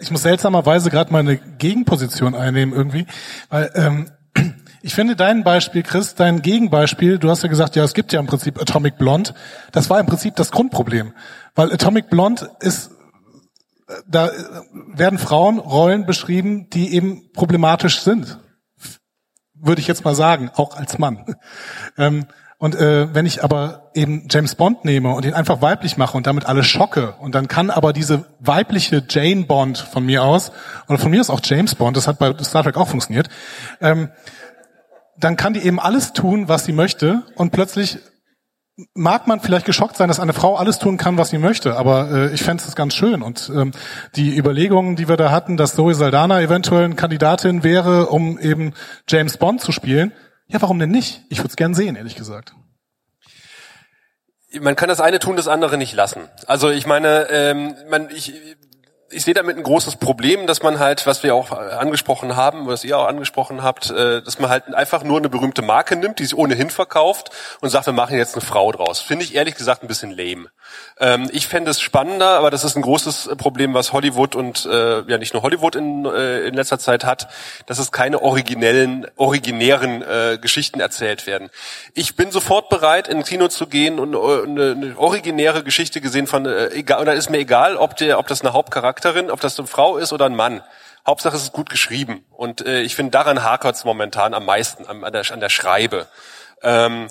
[0.00, 3.06] ich muss seltsamerweise gerade mal eine Gegenposition einnehmen irgendwie,
[3.48, 4.10] weil ähm,
[4.82, 8.20] ich finde dein Beispiel, Chris, dein Gegenbeispiel, du hast ja gesagt, ja, es gibt ja
[8.20, 9.34] im Prinzip Atomic Blonde.
[9.70, 11.14] Das war im Prinzip das Grundproblem,
[11.54, 12.90] weil Atomic Blonde ist
[14.06, 14.30] da
[14.72, 18.38] werden Frauenrollen beschrieben, die eben problematisch sind
[19.62, 21.36] würde ich jetzt mal sagen, auch als Mann.
[21.96, 22.26] Ähm,
[22.58, 26.28] und äh, wenn ich aber eben James Bond nehme und ihn einfach weiblich mache und
[26.28, 30.52] damit alle schocke und dann kann aber diese weibliche Jane Bond von mir aus
[30.88, 33.28] oder von mir aus auch James Bond, das hat bei Star Trek auch funktioniert,
[33.80, 34.10] ähm,
[35.18, 37.98] dann kann die eben alles tun, was sie möchte und plötzlich
[38.94, 42.10] mag man vielleicht geschockt sein, dass eine Frau alles tun kann, was sie möchte, aber
[42.10, 43.22] äh, ich fände es ganz schön.
[43.22, 43.72] Und ähm,
[44.16, 48.74] die Überlegungen, die wir da hatten, dass Zoe Saldana eventuell eine Kandidatin wäre, um eben
[49.08, 50.12] James Bond zu spielen,
[50.48, 51.22] ja, warum denn nicht?
[51.28, 52.54] Ich würde es gern sehen, ehrlich gesagt.
[54.60, 56.28] Man kann das eine tun, das andere nicht lassen.
[56.46, 58.34] Also ich meine, ähm, man, ich,
[59.12, 62.84] ich sehe damit ein großes Problem, dass man halt, was wir auch angesprochen haben, was
[62.84, 66.24] ihr auch angesprochen habt, äh, dass man halt einfach nur eine berühmte Marke nimmt, die
[66.24, 69.00] sich ohnehin verkauft und sagt, wir machen jetzt eine Frau draus.
[69.00, 70.50] Finde ich ehrlich gesagt ein bisschen lame.
[70.98, 75.02] Ähm, ich fände es spannender, aber das ist ein großes Problem, was Hollywood und äh,
[75.02, 77.28] ja nicht nur Hollywood in, äh, in letzter Zeit hat,
[77.66, 80.04] dass es keine originellen, originären
[80.40, 81.50] Geschichten erzählt werden.
[81.94, 86.46] Ich bin sofort bereit, in Kino zu gehen und eine, eine originäre Geschichte gesehen von,
[86.46, 88.52] egal, oder ist mir egal, ob der, ob das eine
[89.02, 90.62] Hauptcharakterin, ob das eine Frau ist oder ein Mann.
[91.04, 92.24] Hauptsache es ist gut geschrieben.
[92.30, 95.48] Und äh, ich finde, daran hakert es momentan am meisten, an, an, der, an der
[95.48, 96.06] Schreibe.
[96.62, 97.08] Ähm,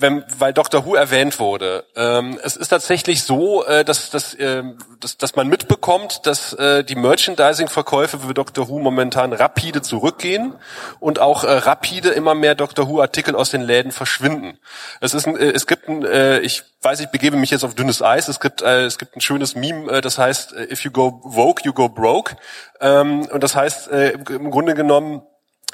[0.00, 0.86] wenn, weil Dr.
[0.86, 1.84] Who erwähnt wurde.
[1.96, 4.62] Ähm, es ist tatsächlich so, äh, dass, dass, äh,
[5.00, 8.68] dass, dass man mitbekommt, dass äh, die Merchandising-Verkäufe für Dr.
[8.68, 10.54] Who momentan rapide zurückgehen
[11.00, 12.88] und auch äh, rapide immer mehr Dr.
[12.88, 14.58] Who-Artikel aus den Läden verschwinden.
[15.00, 17.74] Es, ist ein, äh, es gibt ein, äh, ich weiß, ich begebe mich jetzt auf
[17.74, 18.28] dünnes Eis.
[18.28, 21.20] Es gibt, äh, es gibt ein schönes Meme, äh, das heißt, äh, if you go
[21.24, 22.36] woke, you go broke.
[22.80, 25.22] Ähm, und das heißt, äh, im Grunde genommen,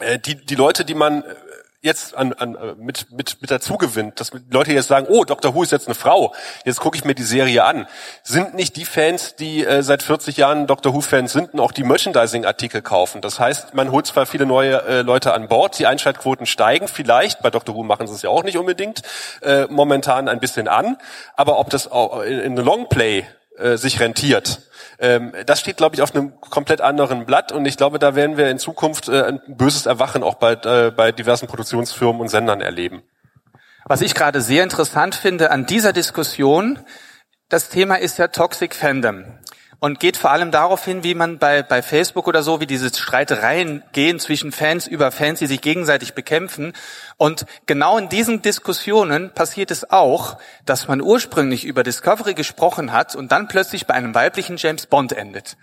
[0.00, 1.24] äh, die, die Leute, die man
[1.84, 5.54] jetzt an, an, äh, mit, mit, mit dazu gewinnt, dass Leute jetzt sagen, oh, Dr.
[5.54, 7.86] Who ist jetzt eine Frau, jetzt gucke ich mir die Serie an,
[8.22, 10.94] sind nicht die Fans, die äh, seit 40 Jahren Dr.
[10.94, 13.20] Who-Fans sind und auch die Merchandising-Artikel kaufen.
[13.20, 17.42] Das heißt, man holt zwar viele neue äh, Leute an Bord, die Einschaltquoten steigen vielleicht,
[17.42, 17.74] bei Dr.
[17.74, 19.02] Who machen sie es ja auch nicht unbedingt,
[19.42, 20.96] äh, momentan ein bisschen an,
[21.36, 23.26] aber ob das auch in, in Longplay
[23.58, 24.60] äh, sich rentiert,
[24.98, 28.36] ähm, das steht, glaube ich, auf einem komplett anderen Blatt und ich glaube, da werden
[28.36, 32.60] wir in Zukunft äh, ein böses Erwachen auch bei, äh, bei diversen Produktionsfirmen und Sendern
[32.60, 33.02] erleben.
[33.86, 36.78] Was ich gerade sehr interessant finde an dieser Diskussion,
[37.48, 39.24] das Thema ist ja Toxic Fandom
[39.80, 42.94] und geht vor allem darauf hin, wie man bei, bei Facebook oder so, wie diese
[42.94, 46.72] Streitereien gehen zwischen Fans über Fans, die sich gegenseitig bekämpfen.
[47.16, 53.14] Und genau in diesen Diskussionen passiert es auch, dass man ursprünglich über Discovery gesprochen hat
[53.14, 55.56] und dann plötzlich bei einem weiblichen James Bond endet.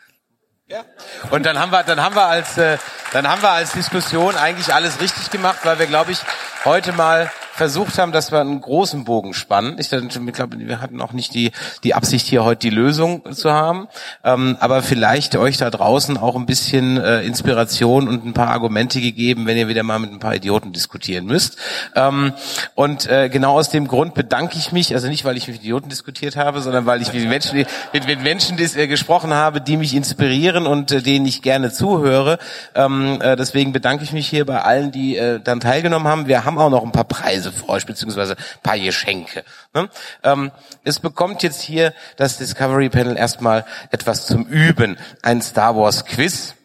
[0.68, 0.86] Ja.
[1.32, 2.78] Und dann haben wir, dann haben wir als, äh,
[3.12, 6.20] dann haben wir als Diskussion eigentlich alles richtig gemacht, weil wir, glaube ich,
[6.64, 9.76] heute mal versucht haben, dass wir einen großen Bogen spannen.
[9.78, 11.52] Ich glaube, wir hatten auch nicht die,
[11.84, 13.88] die Absicht, hier heute die Lösung zu haben.
[14.24, 19.02] Ähm, aber vielleicht euch da draußen auch ein bisschen äh, Inspiration und ein paar Argumente
[19.02, 21.58] gegeben, wenn ihr wieder mal mit ein paar Idioten diskutieren müsst.
[21.96, 22.34] Ähm,
[22.76, 25.90] und äh, genau aus dem Grund bedanke ich mich, also nicht, weil ich mit Idioten
[25.90, 29.94] diskutiert habe, sondern weil ich mit Menschen, mit, mit Menschen äh, gesprochen habe, die mich
[29.94, 32.40] inspirieren und äh, denen ich gerne zuhöre.
[32.76, 36.28] Ähm, äh, deswegen bedanke ich mich hier bei allen, die äh, dann teilgenommen haben.
[36.28, 39.44] Wir haben auch noch ein paar Preise Euch, beziehungsweise paar Geschenke.
[39.74, 39.90] Ne?
[40.24, 40.52] Ähm,
[40.84, 44.98] es bekommt jetzt hier das Discovery Panel erstmal etwas zum Üben.
[45.22, 46.56] Ein Star Wars Quiz.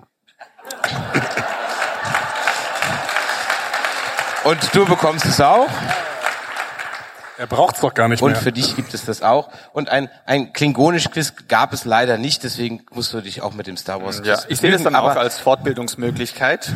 [4.45, 5.69] Und du bekommst es auch.
[7.39, 8.39] Er braucht's doch gar nicht und mehr.
[8.39, 9.51] Und für dich gibt es das auch.
[9.73, 13.67] Und ein, ein klingonisch Quiz gab es leider nicht, deswegen musst du dich auch mit
[13.67, 16.73] dem Star Wars Quiz ja, Ich sehe das dann auch als Fortbildungsmöglichkeit.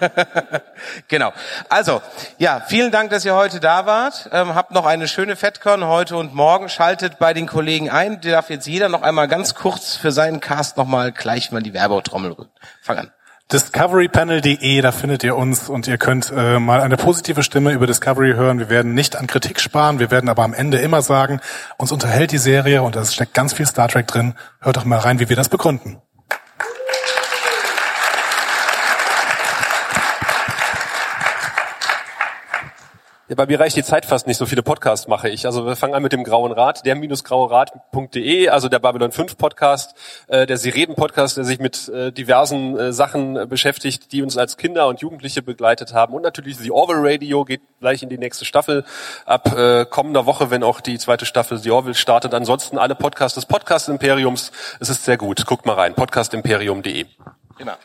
[1.08, 1.32] genau.
[1.68, 2.02] Also,
[2.38, 4.28] ja, vielen Dank, dass ihr heute da wart.
[4.32, 6.68] Ähm, habt noch eine schöne FedCon heute und morgen.
[6.68, 8.20] Schaltet bei den Kollegen ein.
[8.20, 11.72] Die darf jetzt jeder noch einmal ganz kurz für seinen Cast nochmal gleich mal die
[11.72, 12.50] Werbetrommel rühren.
[12.82, 13.12] Fang an.
[13.52, 18.32] Discoverypanel.de, da findet ihr uns und ihr könnt äh, mal eine positive Stimme über Discovery
[18.32, 18.58] hören.
[18.58, 21.38] Wir werden nicht an Kritik sparen, wir werden aber am Ende immer sagen,
[21.76, 24.34] uns unterhält die Serie und da steckt ganz viel Star Trek drin.
[24.60, 26.00] Hört doch mal rein, wie wir das begründen.
[33.32, 35.46] Ja, bei mir reicht die Zeit fast nicht, so viele Podcasts mache ich.
[35.46, 39.94] Also wir fangen an mit dem Grauen Rat, der grauerat.de, also der Babylon 5 Podcast,
[40.26, 44.36] äh, der Sireden Podcast, der sich mit äh, diversen äh, Sachen äh, beschäftigt, die uns
[44.36, 46.12] als Kinder und Jugendliche begleitet haben.
[46.12, 48.84] Und natürlich The Orville Radio geht gleich in die nächste Staffel
[49.24, 52.34] ab äh, kommender Woche, wenn auch die zweite Staffel The Orville startet.
[52.34, 54.52] Ansonsten alle Podcasts des Podcast Imperiums.
[54.78, 55.46] Es ist sehr gut.
[55.46, 55.94] Guckt mal rein.
[55.94, 57.06] Podcastimperium.de.
[57.58, 57.78] Immer.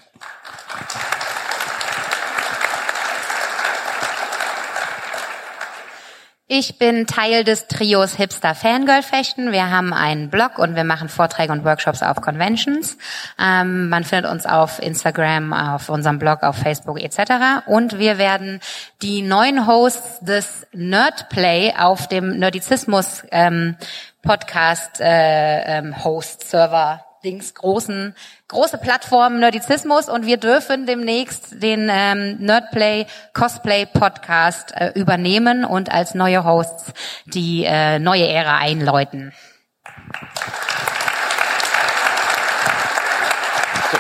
[6.49, 9.51] Ich bin Teil des Trios Hipster Fangirl Fechten.
[9.51, 12.97] Wir haben einen Blog und wir machen Vorträge und Workshops auf Conventions.
[13.37, 17.65] Ähm, man findet uns auf Instagram, auf unserem Blog, auf Facebook etc.
[17.65, 18.61] Und wir werden
[19.01, 23.75] die neuen Hosts des Nerdplay auf dem Nerdizismus ähm,
[24.21, 28.15] Podcast äh, ähm, Host Server Dings großen
[28.47, 35.91] große Plattform Nerdizismus und wir dürfen demnächst den ähm, Nerdplay Cosplay Podcast äh, übernehmen und
[35.91, 36.93] als neue Hosts
[37.25, 39.33] die äh, neue Ära einläuten.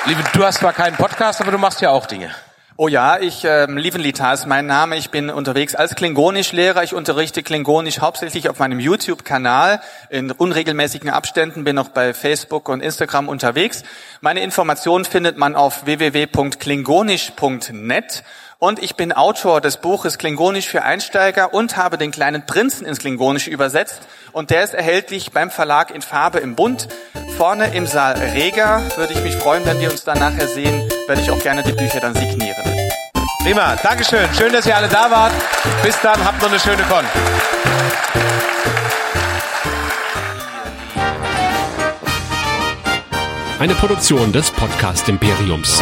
[0.05, 2.33] Liebe, du hast zwar keinen Podcast, aber du machst ja auch Dinge.
[2.79, 4.97] Oh ja, ich, ähm, Lievenlita ist mein Name.
[4.97, 6.83] Ich bin unterwegs als Klingonisch-Lehrer.
[6.83, 12.81] Ich unterrichte Klingonisch hauptsächlich auf meinem YouTube-Kanal in unregelmäßigen Abständen, bin auch bei Facebook und
[12.81, 13.81] Instagram unterwegs.
[14.21, 18.23] Meine Informationen findet man auf www.klingonisch.net.
[18.59, 22.97] Und ich bin Autor des Buches Klingonisch für Einsteiger und habe den kleinen Prinzen ins
[22.97, 23.99] Klingonische übersetzt.
[24.31, 26.87] Und der ist erhältlich beim Verlag in Farbe im Bund.
[27.37, 31.21] Vorne im Saal Rega würde ich mich freuen, wenn wir uns dann nachher sehen, werde
[31.21, 32.63] ich auch gerne die Bücher dann signieren.
[33.43, 34.27] Prima, Dankeschön.
[34.35, 35.33] Schön, dass ihr alle da wart.
[35.83, 37.05] Bis dann, habt noch eine schöne Con.
[43.59, 45.79] Eine Produktion des Podcast Imperiums.